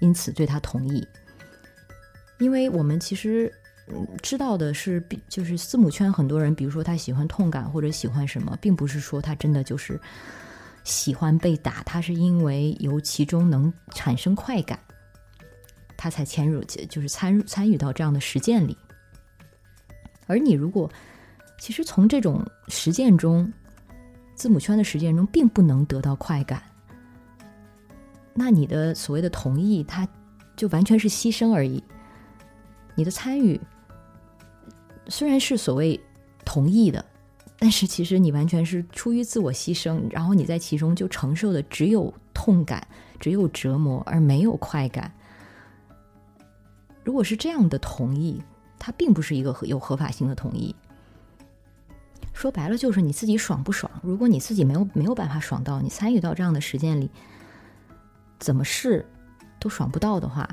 [0.01, 1.07] 因此对他同意，
[2.38, 3.53] 因为我们其实。
[4.22, 10.00] 知道的是，比就是字母圈很多人，比如说他喜欢痛感或者喜欢什么，并不是说他真的就是
[10.85, 14.79] 喜欢被打，他是因为由其中能产生快感，
[15.96, 18.76] 他才迁入，就是参参与到这样的实践里。
[20.26, 20.90] 而你如果
[21.59, 23.53] 其实从这种实践中，
[24.35, 26.62] 字母圈的实践中，并不能得到快感，
[28.33, 30.09] 那你的所谓的同意，它
[30.57, 31.83] 就完全是牺牲而已，
[32.94, 33.61] 你的参与。
[35.11, 36.01] 虽然是所谓
[36.44, 37.05] 同意的，
[37.59, 42.87] 但是其实你完全是出于自我牺牲，然后你在其中就承受的只有痛感，
[43.18, 45.12] 只有折磨，而没有快感。
[47.03, 48.40] 如果是这样的同意，
[48.79, 50.75] 它并不是一个有合法性的同意。
[52.33, 53.90] 说白了就是你自己爽不爽。
[54.03, 57.11] 如果你自己没有没有办法爽到，你参与到这样的实践里，
[58.38, 59.05] 怎么试
[59.59, 60.49] 都爽不到的话，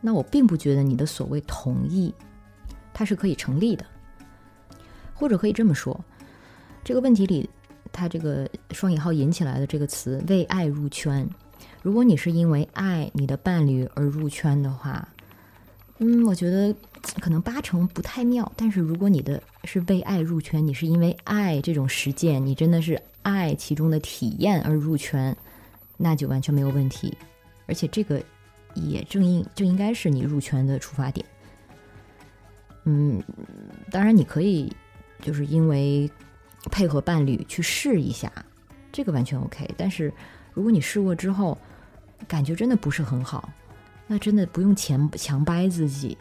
[0.00, 2.14] 那我并不觉得你的所谓同意，
[2.92, 3.84] 它是可以成立的。
[5.14, 5.98] 或者可以这么说，
[6.82, 7.48] 这个问题里，
[7.92, 11.28] 它这个双引号引起来的这个词“为爱入圈”，
[11.82, 15.06] 如果你是因为爱你的伴侣而入圈的话。
[16.02, 16.74] 嗯，我觉得
[17.20, 18.50] 可能八成不太妙。
[18.56, 25.36] 但是如果你的是为爱入圈，你是因为爱这种实践，你真的是爱其中的体验而入圈，
[25.98, 27.14] 那就完全没有问题。
[27.66, 28.22] 而且这个
[28.74, 31.26] 也正应就应该是你入圈的出发点。
[32.84, 33.22] 嗯，
[33.90, 34.74] 当然你可以
[35.20, 36.10] 就是因为
[36.70, 38.32] 配合伴侣去试一下，
[38.90, 39.68] 这个完全 OK。
[39.76, 40.12] 但是
[40.54, 41.56] 如果你试过之后，
[42.28, 43.48] 感觉真的不是很好。
[44.12, 46.18] 那真的不用强强掰自己，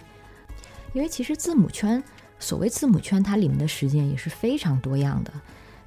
[0.93, 2.03] 因为其实字母圈，
[2.37, 5.33] 所谓字母圈，它里面的实践也是非常多样的，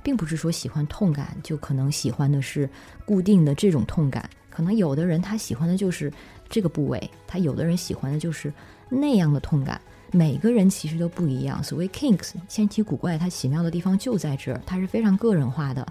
[0.03, 2.69] 并不是说喜欢痛感就可能喜欢的是
[3.05, 6.13] 固定的这种痛感，可能有的人他喜欢的就是
[6.49, 8.53] 这个部位，他有的人喜欢的就是
[8.89, 9.81] 那样的痛感，
[10.13, 11.61] 每个人其实都不一样。
[11.65, 15.85] 所谓 kinks 千奇古怪，它奇妙的地方就在这儿，它是非常个人化的。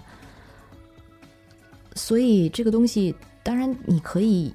[1.94, 4.54] 所以这个东西，当然你可以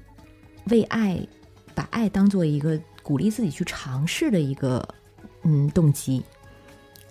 [0.70, 1.24] 为爱。
[1.74, 4.84] 把爱当做一个鼓励自己去尝试的一个
[5.44, 6.20] 嗯动机，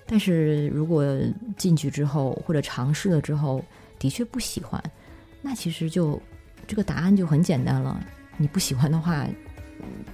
[0.06, 1.06] 但是如果
[1.56, 3.64] 进去之后或者尝试了之后
[3.98, 4.84] 的确不喜欢，
[5.42, 6.22] 那其实就
[6.68, 8.06] 这个答案就很简单了。
[8.36, 9.26] 你不喜欢的话，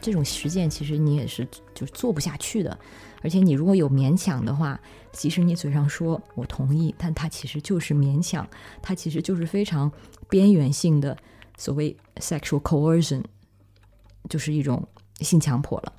[0.02, 2.78] 这种实践其实你也是就做不下去的。
[3.22, 4.80] 而且你如果有勉强的话，
[5.12, 8.48] 即使你嘴上说我同意，但它其实就是勉强，
[8.82, 9.92] 它其实就是非常
[10.30, 11.18] 边缘性的
[11.58, 13.24] 所谓 sexual coercion。
[14.30, 14.82] 就是一种
[15.20, 15.92] 性强迫了。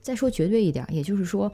[0.00, 1.52] 再说绝对一点，也就是说，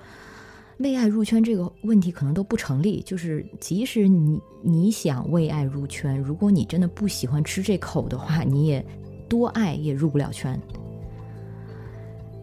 [0.80, 3.00] 为爱入圈这个问题可能都不成立。
[3.00, 8.84] 就是即使你你想为爱入圈，如果你真的不喜欢吃这口的话，你也
[9.28, 10.58] 多爱也入不了圈。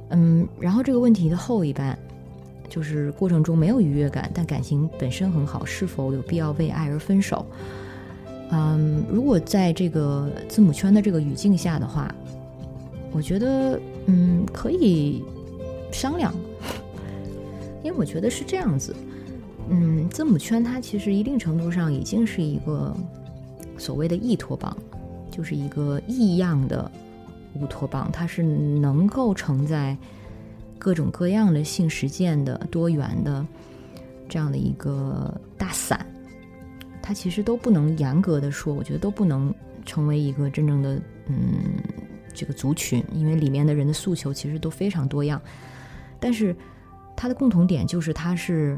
[0.09, 1.97] 嗯，然后这个问题的后一半，
[2.69, 7.45] 就是过程中没有愉悦感，但感情本身很好，是否有必要为爱而分手？
[8.51, 12.13] 嗯，如果在这个字母圈的这个语境下的话。
[13.11, 15.23] 我觉得，嗯，可以
[15.89, 16.35] 商量，
[17.81, 18.93] 因为我觉得是这样子，
[19.69, 22.93] 嗯，字母圈它其实一定程度上已经是一个
[23.77, 24.75] 所谓的异托邦，
[25.35, 26.89] 就是一个异样的
[27.55, 29.97] 乌托邦，它是能够承载
[30.77, 33.45] 各种各样的性实践的多元的
[34.29, 36.05] 这样的一个大伞，
[37.01, 39.53] 它其实都不能严格的说，我觉得都不能
[39.85, 41.35] 成为一个真正的，嗯。
[42.37, 45.41] 这个族群，因为里面的人的诉求其实都非常多样，
[46.19, 46.53] 但是
[47.15, 48.77] 它的共同点就是它是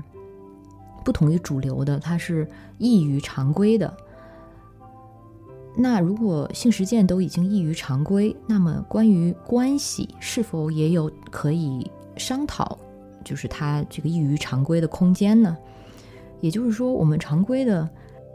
[1.03, 3.91] 不同于主流的，它是异于常规的。
[5.77, 12.77] 那如果性实践都已经异于常规，那么关于关系是否也有可以商讨，
[13.23, 15.55] 就是它这个异于常规的空间呢？
[16.41, 17.87] 也就是说，我们常规的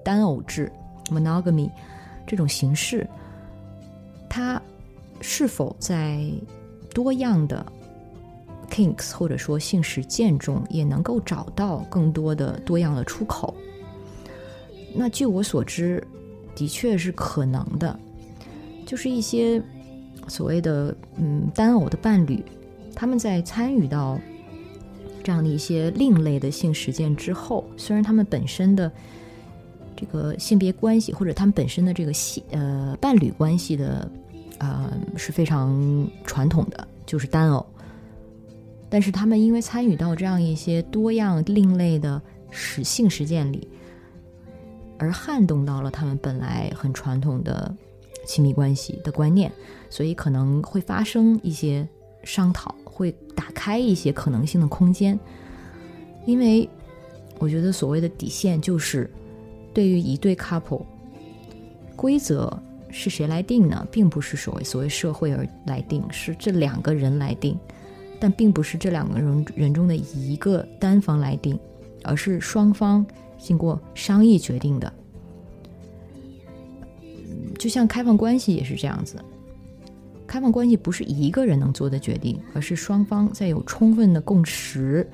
[0.05, 0.71] 单偶制
[1.11, 1.69] （monogamy）
[2.27, 3.07] 这种形式，
[4.29, 4.63] 它。
[5.25, 6.29] 是否在
[6.93, 7.65] 多样的
[8.69, 13.55] kinks 或者说性实践中也能够找到更多的多样的出口？
[14.93, 16.05] 那据我所知，
[16.55, 17.99] 的确是可能的。
[18.87, 19.63] 就是一些
[20.29, 22.45] 所谓的嗯单偶的伴侣，
[22.95, 24.19] 他们在参与到
[25.23, 28.91] 这样的一些另类的性实践之后，虽然他们本身的
[29.97, 34.11] 这个性别关系或者他们本身的这个性呃伴侣关系的。
[34.59, 37.67] 呃，是非常传统的，就是单偶。
[38.89, 43.67] 但是他们因为参与到这样一些多样另类的实性实践里，
[45.03, 47.75] 而撼动到了他们本来很传统的
[48.25, 49.51] 亲密关系的观念，
[49.91, 51.85] 所以可能会发生一些
[52.23, 55.19] 商讨，会打开一些可能性的空间。
[56.25, 56.71] 因为
[57.41, 59.11] 我觉得所谓的底线就是，
[59.75, 60.85] 对于一对 couple，
[61.97, 62.57] 规则。
[62.95, 63.89] 是谁来定呢？
[63.91, 67.59] 并不是所谓所谓社会而来定，是这两个人来定，
[68.21, 71.59] 但并不是这两个人人中的一个单方来定，
[72.05, 73.05] 而是双方
[73.43, 74.91] 经过商议决定的。
[77.59, 79.17] 就像开放关系也是这样子，
[80.27, 85.09] 开放关系不是一个人能做的决定，而是双方在有充分的共识，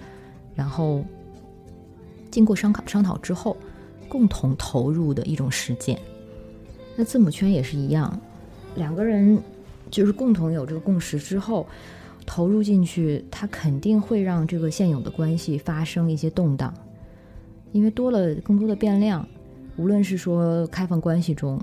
[0.54, 1.04] 然后
[2.30, 3.56] 经过商讨商讨之后，
[4.08, 5.98] 共同投入的一种实践。
[6.96, 8.18] 那字母圈也是一样，
[8.76, 9.38] 两个人
[9.90, 11.66] 就是共同有这个共识之后，
[12.24, 16.72] 投入进去，它肯定会让这个现有的关系发生一些动荡，
[17.72, 19.26] 因为多了更多的变量，
[19.76, 21.60] 无论是说开放关系中。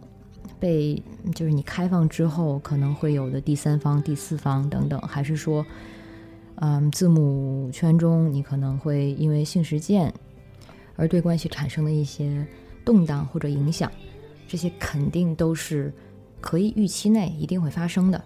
[0.58, 1.04] 被
[1.34, 5.66] 就是你开放之后可能会有的第三方、第四方等等，还是说，
[6.56, 10.14] 嗯，字母圈中你可能会因为性实践
[10.96, 12.48] 而对关系产生的一些
[12.86, 13.92] 动荡或者影响，
[14.48, 15.94] 这些肯定都是
[16.40, 18.24] 可以预期内一定会发生的，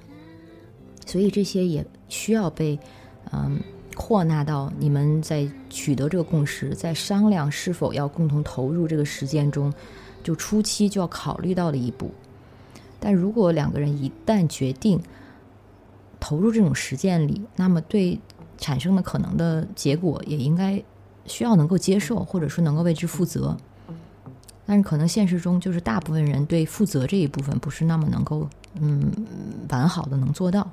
[1.08, 2.78] 所以这些也需要被
[3.32, 3.60] 嗯
[4.02, 9.74] 扩纳到你们在取得这个共识，在商量是否要共同投入这个实践中。
[10.24, 12.10] 就初期就要考虑到的一步，
[12.98, 15.02] 但如果两个人一旦决定
[16.18, 18.20] 投入这种实践里，那么对
[18.58, 20.82] 产生的可能的结果也应该
[21.26, 23.58] 需要能够接受，或者说能够为之负责。
[24.66, 29.12] 但是可能现实中就是大部分人对负责这一部分不是那么能够嗯
[29.70, 30.70] 完好的能做到，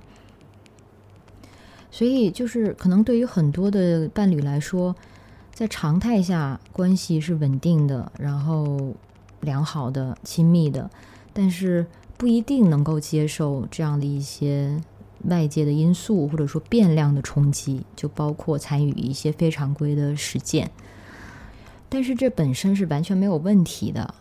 [1.97, 4.95] 所以就是可能对于很多的伴侣来说，
[5.55, 8.95] 在常态下关系是稳定的，然后。
[9.43, 10.91] 良好的、亲密的，
[11.33, 11.87] 但是
[12.17, 14.83] 不一定能够接受这样的一些
[15.25, 20.69] 外界的因素，或者说变量的冲击，就包括参与一些非常规的实践。
[21.89, 24.15] 但是这本身是完全没有问题的，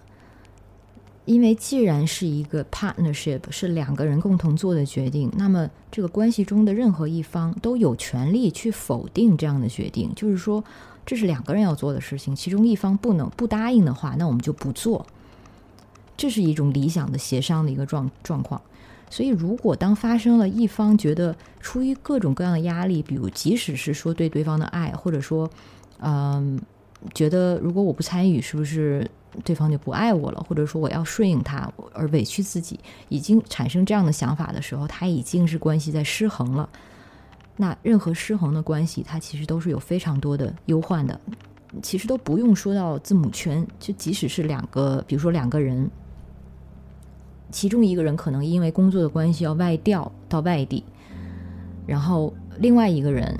[1.25, 10.63] 因为既然是一个 partnership，是两个人共同做的决定，那么这个关系中的任何一方都有权利去否定这样的决定，就是说。
[11.07, 15.05] 这是两个人要做的事情，其中一方不能不答应的话，那我们就不做。
[16.17, 18.59] 这是一种理想的协商的一个状状况。
[19.11, 25.47] 所以，如果当发生了一方觉得出于各种各样的压力，比如即使是说对对方的爱，或者说，
[25.99, 26.59] 嗯，
[27.13, 29.07] 觉得如果我不参与，是不是
[29.43, 30.43] 对方就不爱我了？
[30.47, 32.79] 或者说我要顺应他而委屈自己，
[33.09, 36.69] 已经产生这样的想法的时候，他已经是关系在失衡了。
[37.57, 41.19] 那任何失衡的关系，它其实都是有非常多的忧患的。
[41.81, 45.89] 其实都不用说到字母圈，就即使是两个，比如说两个人，
[47.51, 50.83] 其中一个人可能因为工作的关系要外调到外地，
[51.85, 53.37] 然后另外一个人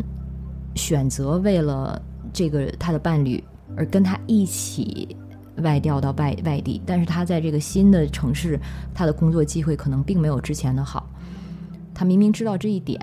[0.76, 2.02] 选择为了
[2.34, 3.42] 这个他的伴侣
[3.78, 5.16] 而跟他一起
[5.58, 8.60] 外调到外外地，但是他在这个新的城市，
[8.94, 11.10] 他的工作机会可能并没有之前的好。
[11.94, 13.00] 他明明知道这一点。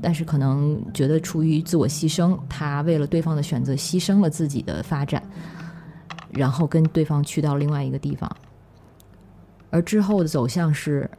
[0.00, 5.20] 但是可能觉得出于自我牺牲，他为了对方的选择牺牲了自己的发展，
[6.30, 8.30] 然后跟对方去到另外一个地方，
[9.70, 11.10] 而之后的走向是，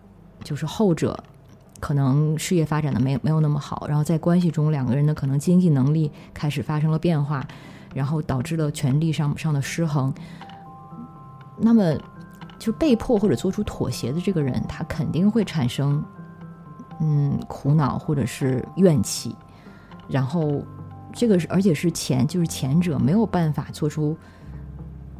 [0.45, 1.21] 就是后者
[1.81, 7.45] 可能事业发展的没没有那么好，然后在关系中两个人的可能经济能力开始发生了变化，
[7.93, 10.13] 然后导致了权力上上的失衡，
[11.57, 11.95] 那么
[12.57, 16.03] 就被迫或者做出妥协的这个人，他肯定会产生。
[17.01, 19.33] 嗯，苦恼或者是怨气，
[20.09, 20.61] 然后
[21.13, 24.17] 这个是而且是前就是前者没有办法做出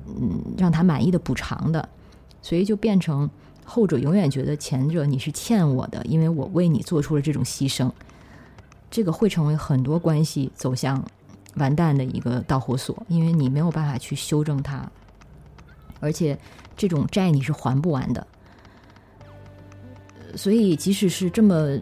[0.06, 1.88] 嗯让他满意的补偿的，
[2.42, 3.30] 所以就变成
[3.64, 7.90] 后者永远觉得前者你是欠我的，因为我为你做出了这种牺牲，
[8.92, 11.02] 这个会成为很多关系走向
[11.56, 14.90] 完蛋的一个导火索，因为你没有办法去修正它，
[16.00, 16.38] 而且
[16.78, 18.26] 这种债你是还不完的。
[20.36, 21.76] 所以，即使是这么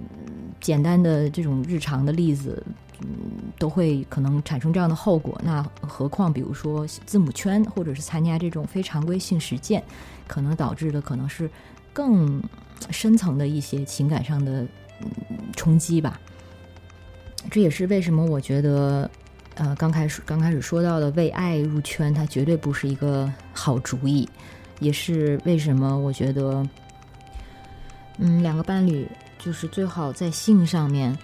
[0.61, 2.63] 简单的这种日常的例子，
[3.01, 3.07] 嗯，
[3.59, 5.37] 都会可能产生这样的后果。
[5.43, 9.83] 那何况，比如说字母圈，或者是参加这种非常规性实践，
[10.27, 11.49] 可能导致的可能是
[11.91, 12.41] 更
[12.89, 14.65] 深层的一些情感上的
[15.53, 16.17] 冲击吧。
[17.51, 19.11] 这也是为什么我觉得，
[19.57, 24.27] 呃，刚开始刚开始说到的为爱入圈，它绝对不是一个好主意，
[24.79, 26.65] 也是为什么我觉得。
[28.19, 31.15] 嗯，两个伴侣就是最好在性上面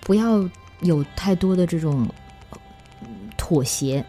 [0.00, 0.48] 不要
[0.82, 2.08] 有太多的这种
[3.36, 4.04] 妥协。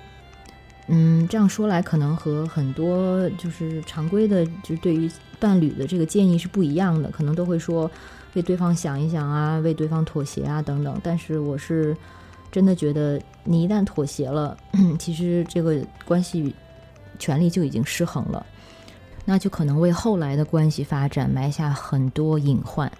[0.85, 5.09] 嗯，这样说来，可能和很多就是常规的，就对于
[5.39, 7.09] 伴侣的这个建议是不一样的。
[7.09, 7.89] 可能都会说
[8.33, 10.99] 为对方想一想啊，为对方妥协啊等等。
[11.01, 11.97] 但是我是
[12.53, 14.55] 真的觉得，你一旦妥协了，
[14.99, 16.53] 其实这个关系
[17.17, 18.45] 权力就已经失衡了。
[19.25, 22.91] 那就可能为后来的关系发展埋下很多隐患。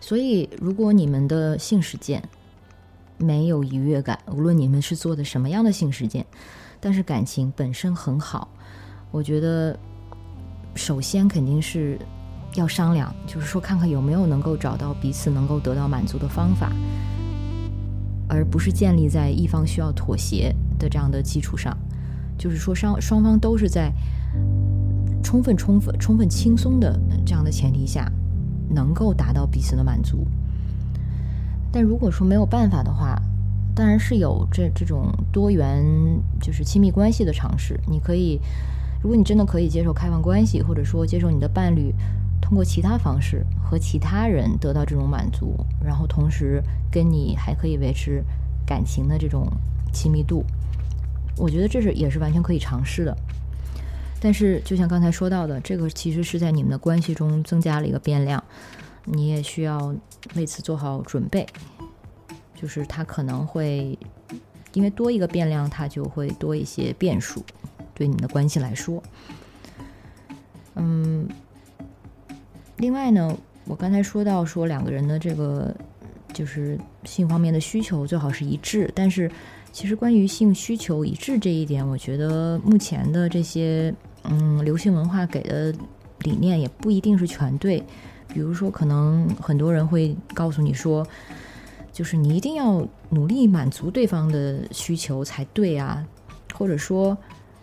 [0.00, 2.22] 所以，如果你们的性实践
[3.18, 6.24] 没有愉悦感，无论你们是做的什么样的性实践，
[6.78, 8.48] 但是感情本身很好，
[9.10, 9.76] 我觉得
[10.76, 11.98] 首先肯定是
[12.54, 16.70] 要商量，就是说看看有没有能够找到彼此能够得到满足的方法，
[18.30, 20.54] 而不是建立在一方需要妥协。
[20.80, 21.76] 的这样的基础上，
[22.38, 23.92] 就是说双双方都是在
[25.22, 28.10] 充分、充分、充分轻松的这样的前提下，
[28.70, 30.26] 能够达到彼此的满足。
[31.70, 33.20] 但如果说没有办法的话，
[33.74, 35.84] 当然是有这这种多元
[36.40, 37.78] 就是亲密关系的尝试。
[37.86, 38.40] 你可以，
[39.02, 41.94] 如果你真的可以接受开放关系，或者说接受你的伴侣
[42.50, 48.24] 通过其他方式和其他人得到这种满足，然后同时跟你还可以维持
[48.66, 49.46] 感情的这种
[49.92, 50.44] 亲密度，
[51.36, 53.16] 我觉得这是也是完全可以尝试的。
[54.20, 58.42] 但是就像刚才说到的，这个其实是在你们的关系中增加了一个变量。
[59.04, 59.94] 你也需要
[60.34, 61.46] 为此做好准备，
[62.56, 63.96] 就是它可能会
[64.72, 67.44] 因为多一个变量，它就会多一些变数，
[67.94, 69.00] 对你们的关系来说。
[70.74, 71.28] 嗯，
[72.80, 75.72] 另外呢，我刚才说到说两个人的这个
[76.32, 79.30] 就是性方面的需求最好是一致，但是
[79.70, 85.70] 其实关于性需求一致这一点，我觉得目前的这些嗯流行文化给的
[86.20, 87.84] 理念也不一定是全对。
[88.28, 91.06] 比如说，可能很多人会告诉你说，
[91.92, 96.02] 就是你一定要努力满足对方的需求才对啊。
[96.54, 97.16] 或者说，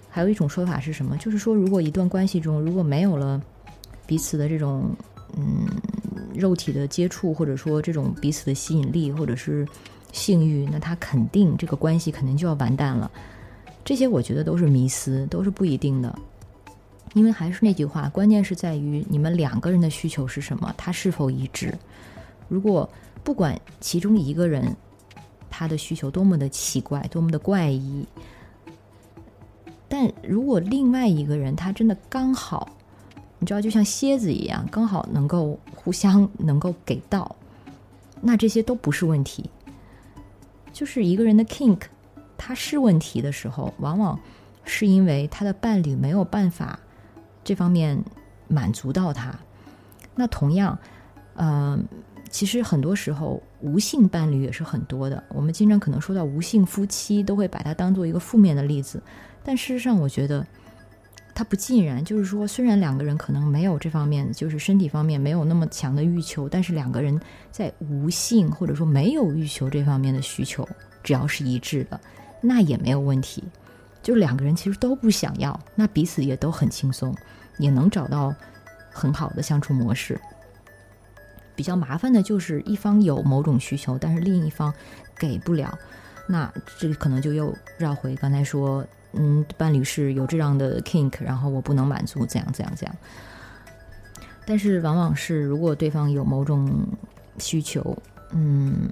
[0.09, 1.17] 还有一种说法是什么？
[1.17, 3.41] 就是说，如果一段关系中如果没有了
[4.07, 4.89] 彼此的这种
[5.35, 5.67] 嗯
[6.33, 9.67] 肉体的接触，或者说这种彼此的吸引力，或者是
[10.11, 13.11] 性欲，那他肯定这个关系肯定就要完蛋了。
[13.83, 16.17] 这些我觉得都是迷思，都是不一定的。
[17.13, 21.73] 因为还是那句话，关键是在于你们两个人的需求是什么，他是否一致。
[22.47, 22.87] 如果
[23.23, 24.75] 不管其中一个人
[25.49, 28.05] 他的需求多么的奇怪，多么的怪异，
[29.87, 32.76] 但如果另外一个人他真的刚好，
[33.39, 37.35] 你知道，就像蝎子一样，刚好能够互相能够给到，
[38.21, 39.49] 那这些都不是问题。
[40.73, 41.81] 就是一个人的 kink，
[42.37, 44.19] 他是问题的时候，往往
[44.63, 46.79] 是因为他的伴侣没有办法。
[47.43, 48.03] 这方面
[48.49, 49.33] 满足到他，
[50.15, 50.77] 那同样，
[51.35, 51.79] 呃，
[52.29, 55.23] 其实很多时候无性伴侣也是很多的。
[55.29, 59.01] 我们经常可能说到无性夫妻，都会把它当做一个负面的例子。
[59.45, 60.45] 但事实上，我觉得
[61.37, 62.03] 它不尽然。
[62.03, 67.21] 就是说，虽然两个人可能没有这方面，就是身体方面没有那么强的欲求，但是两个人
[67.51, 70.67] 在无性或者说没有欲求这方面的需求，
[71.03, 72.01] 只要是一致的，
[72.41, 73.43] 那也没有问题。
[74.01, 77.15] 就是两个人其实都不想要，那彼此也都很轻松。
[77.59, 78.31] 也能找到
[78.91, 80.19] 很好的相处模式。
[81.55, 84.71] 比较麻烦的就是一方有某种需求，但是另一方
[85.17, 85.75] 给不了，
[86.27, 88.85] 那这可能就又绕回刚才说，
[89.17, 92.95] 嗯，伴侣是有这样的 kink，然后我不能满足，怎样怎样怎样。
[94.45, 96.87] 但是往往是如果对方有某种
[97.39, 97.97] 需求，
[98.31, 98.89] 嗯，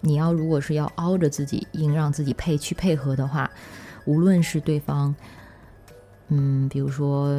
[0.00, 3.50] 你要如果是要凹着自己，硬让自己配去配合的话，
[4.04, 5.14] 无论是对方。
[6.30, 7.32] 嗯，比如说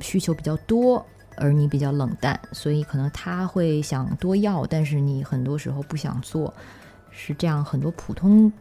[0.00, 1.04] 需求比较多，
[1.36, 6.54] 而你比较冷淡，所以可能他会想多要，但是你很多时候不想做，
[7.10, 7.64] 是这样。
[7.64, 8.52] 很多普通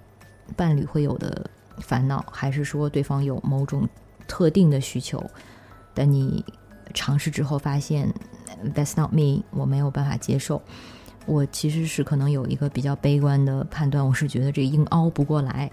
[0.56, 1.48] 伴侣会有的
[1.78, 3.88] 烦恼，还是说对方有某种
[4.28, 5.24] 特定的需求，
[5.94, 6.44] 但你
[6.94, 8.14] 尝试之后发现
[8.76, 10.62] That's not me，我没有办法接受。
[11.26, 15.72] 我其实是可能有一个比较悲观的判断，我是觉得这硬凹不过来。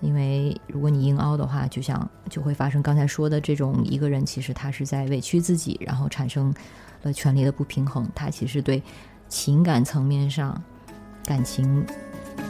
[0.00, 6.54] 因为如果你硬凹的话，就像就会发生刚才说的这种一个人其实他是在委屈自己，然后产生
[7.02, 8.80] 了权力的不平衡，他其实对
[9.28, 10.62] 情感层面上
[11.24, 11.84] 感情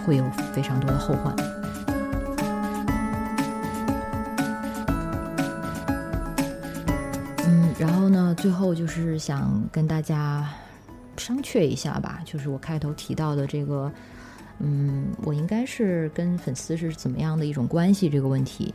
[0.05, 1.58] 会有非常多的后患。
[8.29, 10.47] 然后呢，最后就是想跟大家
[11.17, 13.91] 商榷一下吧，就是我开头提到的这个。
[14.61, 18.11] 嗯，我应该是跟粉丝是怎么样的一种关系？
[18.11, 18.75] 这个问题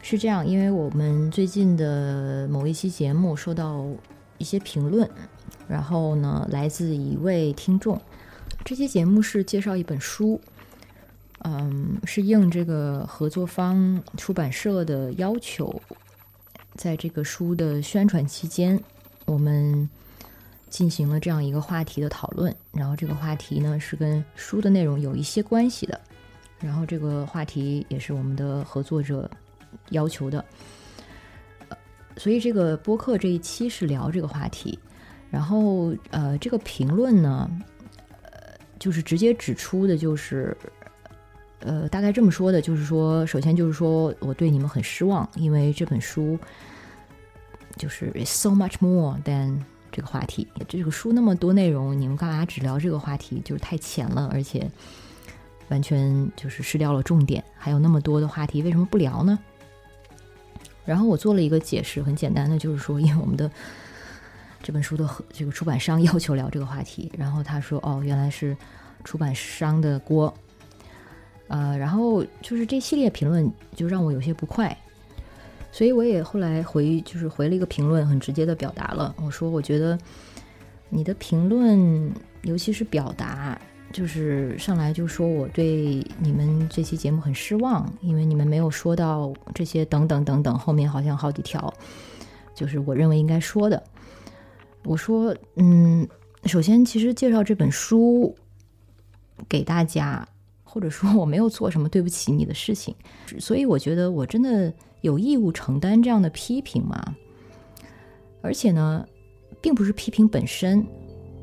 [0.00, 3.86] 是这样，因为我们最近的某一期节目收到
[4.38, 5.08] 一些评论，
[5.68, 8.00] 然后呢，来自一位听众。
[8.64, 10.40] 这期节目是介绍一本书，
[11.44, 15.82] 嗯，是应这个合作方出版社的要求，
[16.80, 18.80] 在这个书的宣传期间，
[19.26, 19.86] 我们。
[20.70, 26.00] 进行了这样一个话题的讨论，然后这个话题呢是跟书的内容有一些关系的，
[26.60, 29.28] 然后这个话题也是我们的合作者
[29.88, 30.44] 要求的，
[32.16, 34.78] 所以这个播客这一期是聊这个话题，
[35.28, 37.50] 然后呃这个评论呢，
[38.22, 38.30] 呃
[38.78, 40.56] 就是直接指出的就是，
[41.58, 46.38] 呃大概这么说的，就是说首先就是说我对你们很失望，因为这本书
[47.76, 49.58] 就是 so much more than。
[49.92, 53.42] 这个话题，这个书那么多内容，你们干嘛只聊这个话题？
[53.44, 54.70] 就是太浅了，而且
[55.68, 59.36] 完全就是失掉了重点，还有那么多的话题，为什么不聊呢？
[60.84, 63.50] 然后我做了一个解释，很简单的，就是说，因为我们的
[64.62, 68.56] 这本书的这个出版商要求聊这个话题，然后他说，哦，原来是
[69.02, 70.32] 出版商的锅，
[71.48, 74.74] 呃，然后就是这系列评论就让我有些不快，
[75.72, 79.98] 所以我也后来回就是回了一个评论，很直接的表达了，我说我觉得
[80.88, 82.12] 你的评论，
[82.42, 83.60] 尤其是表达。
[83.92, 91.74] 就是上来就说我对你们这期节目很失望，因为你们没有说到这些等等等等，后面好像好几条，
[92.54, 93.82] 就是我认为应该说的。
[94.84, 96.08] 我说，嗯，
[96.44, 98.32] 首先其实介绍这本书
[99.48, 100.24] 给大家，
[100.62, 102.94] 或者说我没有做什么对不起你的事情，
[103.40, 107.16] 所以我觉得我真的有义务承担这样的批评吗？
[108.42, 109.06] 而且呢，
[109.60, 110.86] 并不是批评本身。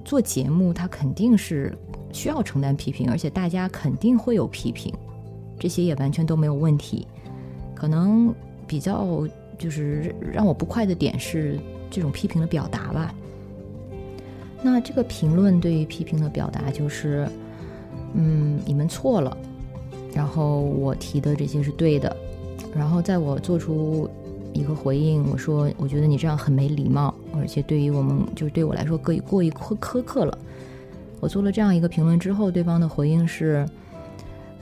[0.06, 1.78] 做节目，它肯定是
[2.14, 4.94] 需要承担批评，而且大家肯定会有批评，
[5.60, 7.06] 这些也完全都没有问题。
[7.76, 8.34] 可能
[8.66, 9.28] 比较
[9.58, 11.60] 就是让我不快的点是
[11.92, 13.14] 这种批评的表达吧。
[14.64, 17.28] 那这个评论对于批评的表达就是，
[18.14, 19.38] 嗯，你们错了，
[20.14, 22.16] 然后我提的这些是对的，
[22.76, 24.10] 然后在我做出。
[24.54, 30.36] 一个回应，我说，我觉得你这样很没礼貌，而且对于我们，就是对我来说，过于过于苛苛刻了。
[31.20, 33.68] 我做了这样一个评论之后，对方的回应是，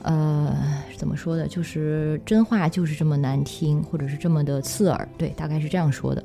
[0.02, 0.54] 呃，
[0.98, 1.48] 怎么说的？
[1.48, 6.22] 就是真话就是这么难听，或者是这么的刺耳，对，大概是这样说的。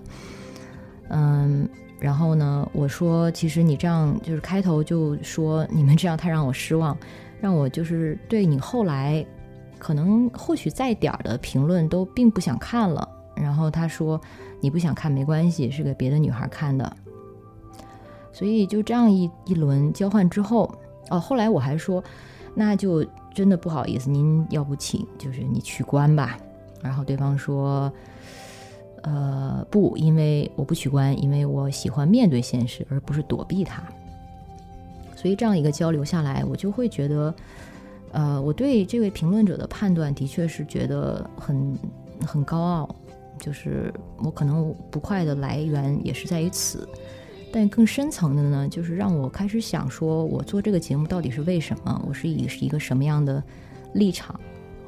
[1.08, 6.98] 嗯，然后呢，我说，其实你这样就是开头就说你们这样太让我失望，
[7.40, 9.26] 让我就是对你后来
[9.82, 13.10] 可能或许再点儿的评论都并不想看了。
[13.36, 14.22] 然后他说
[14.62, 16.96] ：“你不想看没关系，是给别的女孩看的。”
[18.32, 20.72] 所以就这样一一轮交换之后，
[21.10, 22.04] 哦，后来我还说
[22.54, 23.04] ：“那就
[23.34, 26.38] 真的不好意思，您要不请就是你取关吧。”
[26.84, 27.92] 然后对方说
[29.02, 33.82] ：“呃，不，因为我不取关，因为我喜欢面对现实，而不是躲避它。”
[35.16, 37.34] 所以这样一个交流下来，我就会觉得，
[38.12, 41.78] 呃，我对这位评论者的判断的确是觉得很
[42.26, 42.96] 很高傲。
[43.40, 46.88] 就是我可能不快的来源也是在于此，
[47.52, 52.06] 但更深层的呢，就是让我开始想说，我做这个节目到底是为什么？
[52.08, 53.44] 我是以是一个什么样的
[53.94, 54.40] 立场，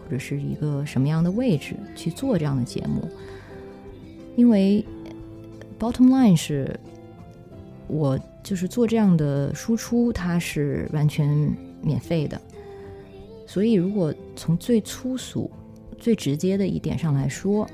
[0.04, 3.10] 或者是一个什么样的位置去做这样的节目？
[4.36, 4.86] 因为
[5.80, 6.80] bottom line 是，
[7.88, 11.52] 我就是做这样的输出，它是完全
[11.82, 12.40] 免费的。
[13.54, 15.48] 所以，如果从最粗俗、
[16.00, 17.70] 最直接的一点上来说，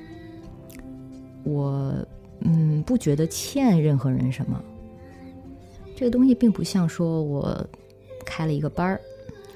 [1.45, 1.95] 我
[2.41, 4.61] 嗯，不觉得欠任何人什么。
[5.95, 7.65] 这个东西并不像说我
[8.25, 8.99] 开了一个班儿，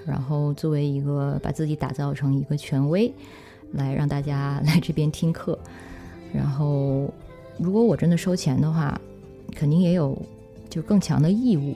[0.06, 3.14] 然后作为一个把自己打造成一个权威，
[3.74, 5.60] 来让大家来这边听课。
[6.34, 7.14] 然后，
[7.58, 8.98] 如果我真的收钱的话，
[9.54, 10.18] 肯定也有
[10.70, 11.76] 就更强的义务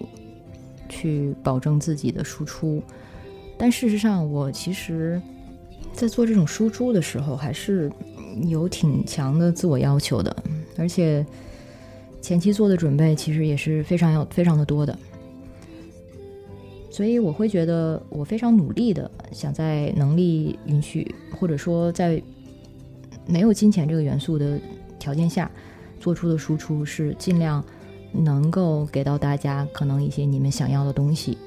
[0.88, 2.82] 去保证自己的输出。
[3.58, 5.22] 但事实上，我其实，
[5.94, 7.92] 在做这种输出的时候，还是。
[8.44, 10.36] 有挺强的自我要求的，
[10.78, 11.26] 而且
[12.22, 14.96] 前期做的准备其实也是非常要非常的多的，
[16.92, 22.22] 所以我会觉得我非常努力的想在能力允许或者说在
[23.26, 24.60] 没有金钱这个元素的
[25.00, 25.50] 条件下
[26.00, 27.66] 做出的输出是尽量
[28.12, 31.40] 能够给到大家可能一些你们想要的东西，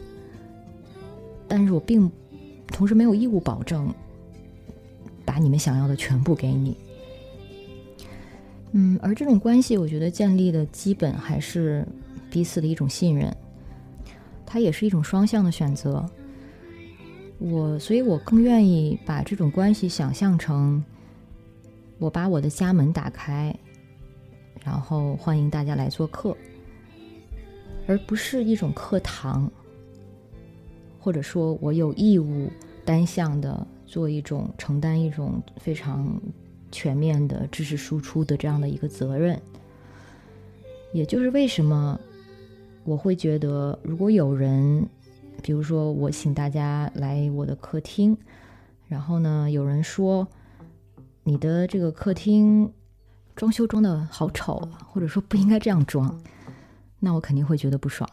[1.51, 2.11] 但是我并
[2.68, 3.92] 同时没有义务保证。
[5.22, 6.76] 把你们想要的全部给你，
[8.72, 11.86] 嗯，而这种关系，我觉得建立的基本还是
[12.28, 13.32] 彼此的一种信任，
[14.44, 16.05] 它也是一种双向的选择。
[17.38, 20.82] 我，所以我更愿意把这种关系想象成，
[21.98, 23.55] 我把我的家门打开，
[24.64, 26.36] 然后欢迎大家来做客，
[27.86, 29.48] 而不是一种课堂，
[31.01, 32.48] 或者说我有义务
[32.84, 33.66] 单向的。
[33.90, 36.22] 做一种承担一种非常
[36.70, 39.42] 全面的知识输出的这样的一个责任，
[40.92, 41.98] 也就是为什么
[42.84, 44.88] 我会觉得，如果有人，
[45.42, 48.16] 比如说我请大家来我的客厅，
[48.86, 50.28] 然后呢，有人说
[51.24, 52.72] 你的这个客厅
[53.34, 56.16] 装修装的好丑，或者说不应该这样装，
[57.01, 58.09] 那我肯定会觉得不爽。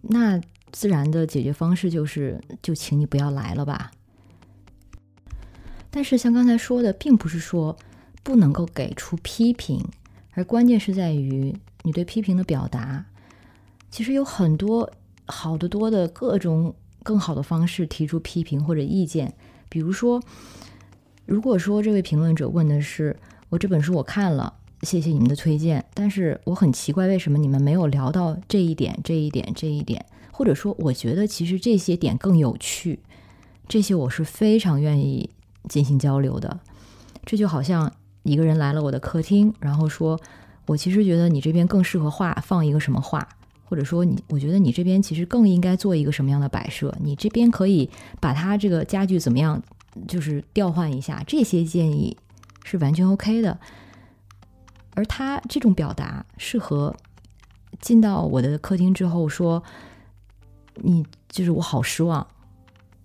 [0.00, 0.40] 那
[0.72, 3.90] 自然的解决方式就是，就请你不要来了吧。
[5.90, 7.76] 但是像刚才说的，并不是说
[8.22, 9.84] 不能够给出批评，
[10.32, 13.04] 而关键是在于你对批评的表达。
[13.90, 14.88] 其实有很多
[15.26, 19.34] 好的多的各种更好的方式提出批评或者意见。
[19.68, 20.22] 比如说，
[21.26, 23.16] 如果说这位评论者问的是
[23.48, 30.06] 我这本书我看了，谢谢你们的推荐，但是我很奇怪为什么你们没有聊到这一点、这一点、这一点，
[30.40, 32.98] 或者说我觉得其实这些点更有趣，
[33.68, 35.28] 这些我是非常愿意
[35.68, 36.58] 进行交流的。
[37.26, 40.18] 这就好像一个人来了我的客厅，然后说
[40.64, 43.28] 我其实觉得你这边更适合画放一个什么画。
[43.66, 46.96] 或者说你，我觉得你这边其实更应该做一个什么样的摆设？
[47.02, 49.62] 你这边可以把它这个家具怎么样，
[50.08, 51.22] 就是调换一下。
[51.26, 52.16] 这些建议
[52.64, 53.60] 是完全 OK 的。
[54.94, 56.96] 而他这种表达，适合
[57.78, 59.62] 进到我的客厅之后说
[60.80, 62.26] ：“你就是我好失望，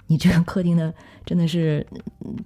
[0.08, 0.94] 你这个客厅的
[1.26, 1.86] 真的是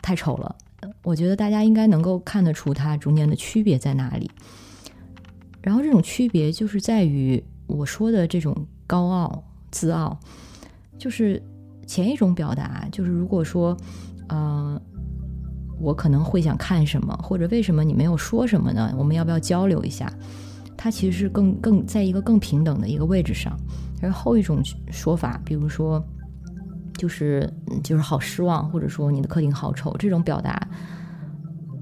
[0.01, 0.55] 太丑了。”
[1.03, 4.29] 我觉得大家应该能够看得出它中间的区别在哪里。
[5.61, 7.43] 然后这种区别就是在于。
[7.69, 10.19] 我说的这种高傲、自傲，
[10.97, 11.39] 就是
[11.85, 12.87] 前一种表达。
[12.91, 13.77] 就是如果说，
[14.27, 14.81] 呃，
[15.79, 18.91] 我可能会想看什么，或者为什么你没有说什么呢？
[18.97, 20.11] 我们要不要交流一下？
[20.75, 23.55] 它其实是更更在一个更平等的一个位置上。
[24.01, 26.03] 而后一种说法，比如说，
[26.97, 27.51] 就是
[27.83, 30.67] 就是好失望，或者说你的客厅好丑，这种表达，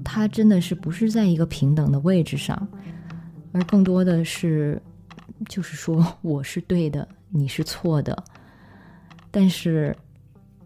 [0.04, 2.68] 它真的是不是在一个平等的位置上，
[3.52, 4.80] 而更多的是。
[5.48, 8.24] 就是说， 我是对的，你是错的。
[9.30, 9.96] 但是，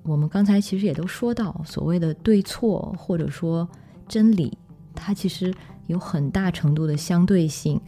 [0.02, 3.68] 我们刚才其实也都说到，所谓的对错或者说
[4.08, 4.56] 真理，
[4.94, 5.52] 它其实
[5.88, 7.78] 有很大程度的相对性。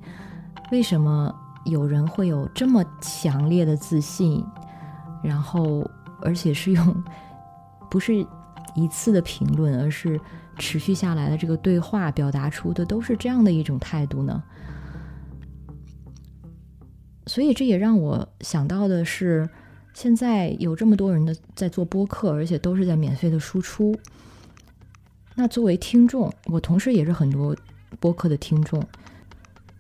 [0.71, 1.35] 为什么
[1.65, 4.45] 有人会有这么强烈的自信？
[5.23, 5.89] 然后，
[6.21, 7.05] 而且是用
[7.91, 8.15] 不是
[8.75, 10.21] 一次的评论，而是
[10.59, 14.43] 持续下来的这个对话，表达出的都是这样的一种态度呢？
[17.27, 19.49] 所以这也让我想到的是，
[19.95, 23.97] 现在有这么多人的在做播客，而且都是在免费的输出。
[25.35, 27.57] 那作为听众，我同时也是很多
[27.99, 28.87] 播客的听众，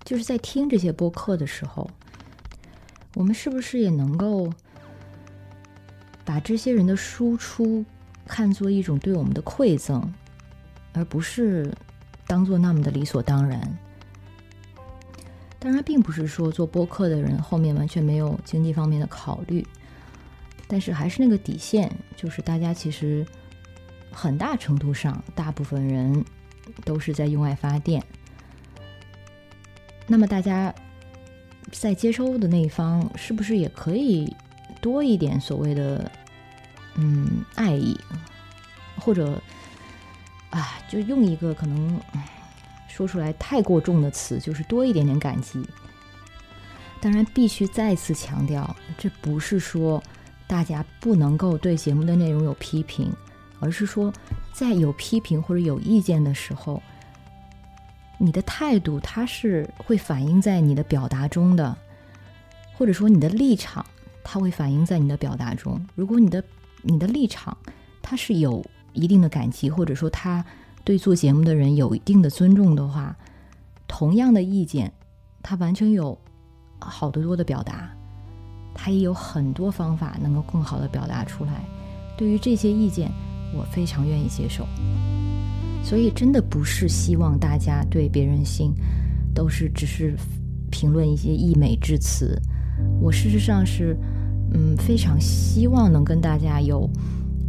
[0.04, 1.90] 就是在听这些播客的时候，
[3.14, 4.52] 我们是不是也能够
[6.24, 7.84] 把这些人的输出
[8.26, 10.12] 看作一种对我们的馈赠，
[10.92, 11.72] 而不是
[12.26, 13.78] 当做那么的理所当然？
[15.58, 19.66] 当然，并不是说做播客的人后面完全没有经济方面的考虑，
[20.68, 23.26] 但是还是那个底线，就是大家其实
[24.12, 26.22] 很大程度上，大部分人
[26.84, 28.04] 都是在用爱发电。
[30.06, 30.74] 那么，大家
[31.70, 34.34] 在接收的那一方，是不是也可以
[34.80, 36.10] 多一点所谓的
[36.96, 37.98] 嗯爱意，
[38.96, 39.40] 或者
[40.50, 42.00] 啊，就用一个可能。
[42.86, 45.60] 说出来太过重的词，就是多一点点感激。
[47.00, 50.00] 当然，必须再次强调，这不是说
[50.46, 53.12] 大家不能够对节目的内容有批评，
[53.58, 54.12] 而是说
[54.52, 56.80] 在有批评或者有意见的时候，
[58.18, 61.76] 你的态度它是会反映在你的表达中的，
[62.76, 63.84] 或者说你的立场，
[64.22, 65.84] 它会反映在你的表达中。
[65.94, 66.42] 如果你的
[66.82, 67.56] 你的立场
[68.02, 70.44] 它是有一定的感激，或者说它。
[70.86, 73.16] 对做节目的人有一定的尊重的话，
[73.88, 74.92] 同样的意见，
[75.42, 76.18] 他完全有
[76.78, 77.90] 好多多的表达，
[78.74, 81.64] 他也有很多方法能够更好的表达出来。
[82.18, 83.10] 对于这些意见，
[83.54, 84.66] 我非常愿意接受。
[85.84, 88.74] 所以，真的不是希望大家对别人性
[89.34, 90.16] 都是只是
[90.70, 92.40] 评论一些溢美之词。
[93.00, 93.96] 我事实上是，
[94.52, 96.90] 嗯，非常希望能跟大家有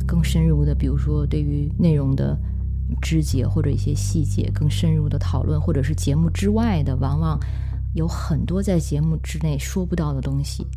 [0.05, 2.37] 更深入的，比如说对于内容的。
[3.01, 7.37] 肢解或者一些细节更深入的讨论，或者是节目之外的，往往
[7.95, 10.67] 有很多在节目之内说不到的东西。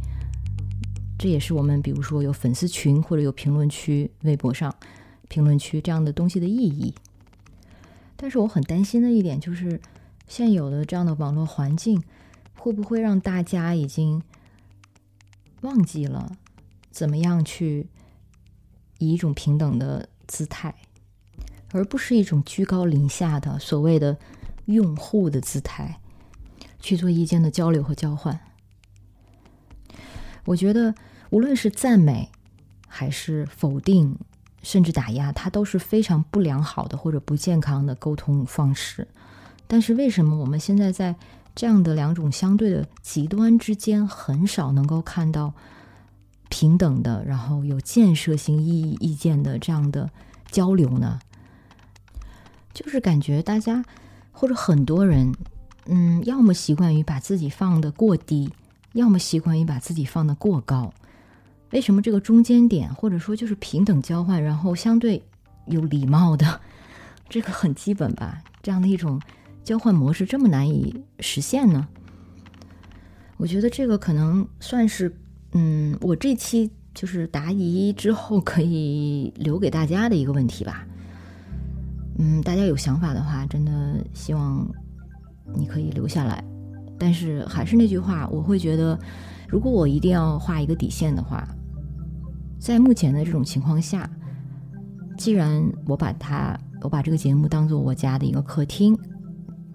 [1.19, 4.75] 这也是我们，比如说有粉丝群或者有评论区、微博上
[5.29, 6.93] 评论区这样的东西的意义。
[8.19, 9.81] 但是我很担心的一点就是，
[10.27, 12.03] 现有的这样的网络环境
[12.59, 14.23] 会不会让大家已经
[15.63, 16.37] 忘记了
[16.91, 17.89] 怎么样去
[18.99, 20.75] 以一种平等的姿态。
[21.71, 24.17] 而不是一种居高临下的所谓的
[24.65, 26.01] 用户的姿态
[26.81, 28.41] 去做意见的交流和交换。
[30.47, 30.95] 我觉得，
[31.29, 32.31] 无论是赞美
[32.87, 34.19] 还是否定，
[34.63, 39.07] 甚至打压，它都是非常不良好的或者不健康的沟通方式。
[39.67, 41.15] 但是，为什么我们现在在
[41.55, 45.53] 这样的两种相对的极端之间，很少能够看到
[46.49, 50.11] 平等的，然后有建设性意义意见的这样的
[50.51, 51.19] 交流呢？
[52.73, 53.85] 就是感觉大家
[54.33, 55.35] 或者很多人，
[55.87, 58.51] 嗯，要么习惯于把自己放的过低，
[58.93, 60.93] 要么习惯于把自己放的过高。
[61.71, 65.23] 为什么这个中间点，或者说就是平等交换，然后相对
[65.67, 66.61] 有礼貌的，
[67.29, 68.43] 这个很基本吧？
[68.63, 69.21] 这样的一种
[69.63, 71.87] 交换模式这么难以实现呢？
[73.37, 75.15] 我觉得这个可能算是，
[75.53, 80.87] 嗯，我这期就是答疑之后可以留给大家的一个问题吧。
[82.19, 84.67] 嗯，大家有想法的话，真的希望
[85.55, 86.43] 你可以留下来。
[86.99, 88.99] 但是还是那句话，我会觉得，
[89.47, 91.47] 如果我一定要画一个底线的话。
[92.59, 94.09] 在目前的这种情况下，
[95.17, 98.99] 既然我把它，我把这个节目当做我家的一个客厅，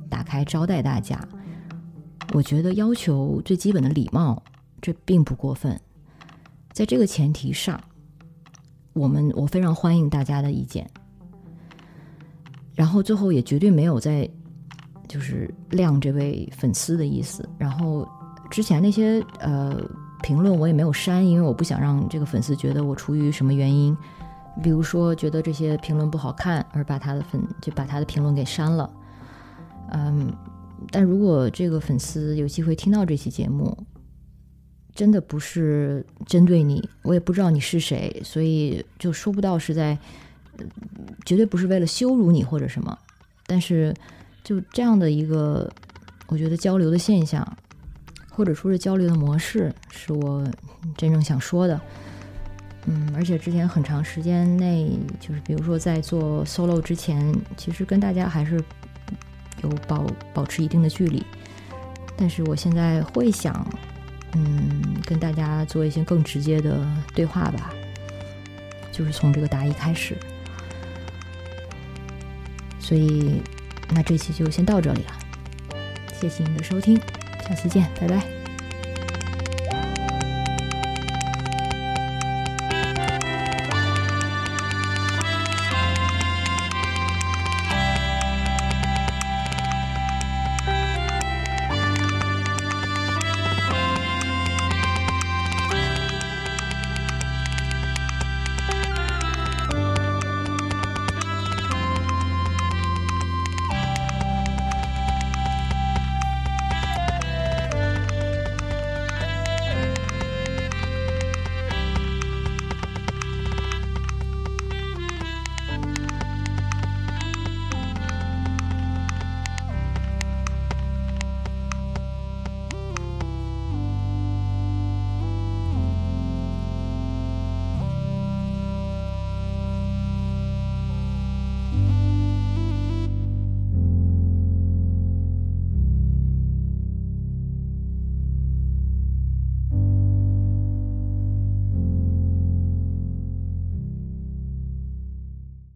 [0.10, 1.20] 打开招待大家，
[2.34, 4.42] 我觉得要求最基本的礼貌，
[4.80, 5.80] 这并不过分。
[6.72, 7.82] 在这个前提上，
[8.94, 10.88] 我们我非常欢迎大家的意见。
[12.76, 14.30] 然后最后也绝对没有在
[15.08, 17.48] 就是晾这位粉丝的意思。
[17.58, 18.08] 然后
[18.52, 19.82] 之前那些呃。
[20.24, 23.96] 评论我也没有删，因为我不想让这个粉丝觉得我出于什么原因，
[24.64, 28.90] 比如说觉得这些评论不好看而把他的粉就把他的评论给删了。
[29.92, 30.34] 嗯，
[30.90, 33.78] 但如果这个粉丝有机会听到这期节目，
[34.96, 39.98] 真的不是针对你，我也不知道你是谁，所以就说不到是在，
[41.26, 42.98] 绝对不是为了羞辱你或者什么。
[43.46, 43.94] 但是
[44.42, 45.70] 就这样的一个，
[46.28, 47.46] 我觉得交流的现象。
[48.36, 50.44] 或者说是交流的模式，是我
[50.98, 51.80] 真正想说的。
[52.86, 58.62] 嗯，而且之前很长时间内，就是比如说在做 solo 之前，其实跟大家还是
[59.62, 61.24] 有保保持一定的距离。
[62.18, 63.66] 但是我现在会想，
[64.34, 67.74] 嗯，跟大家做一些更直接的对话吧，
[68.92, 70.18] 就是从这个答疑开始。
[72.80, 73.42] 所以，
[73.92, 75.14] 那这期就先到这里了，
[76.20, 77.00] 谢谢您的收听。
[77.48, 78.43] 下期见，拜拜。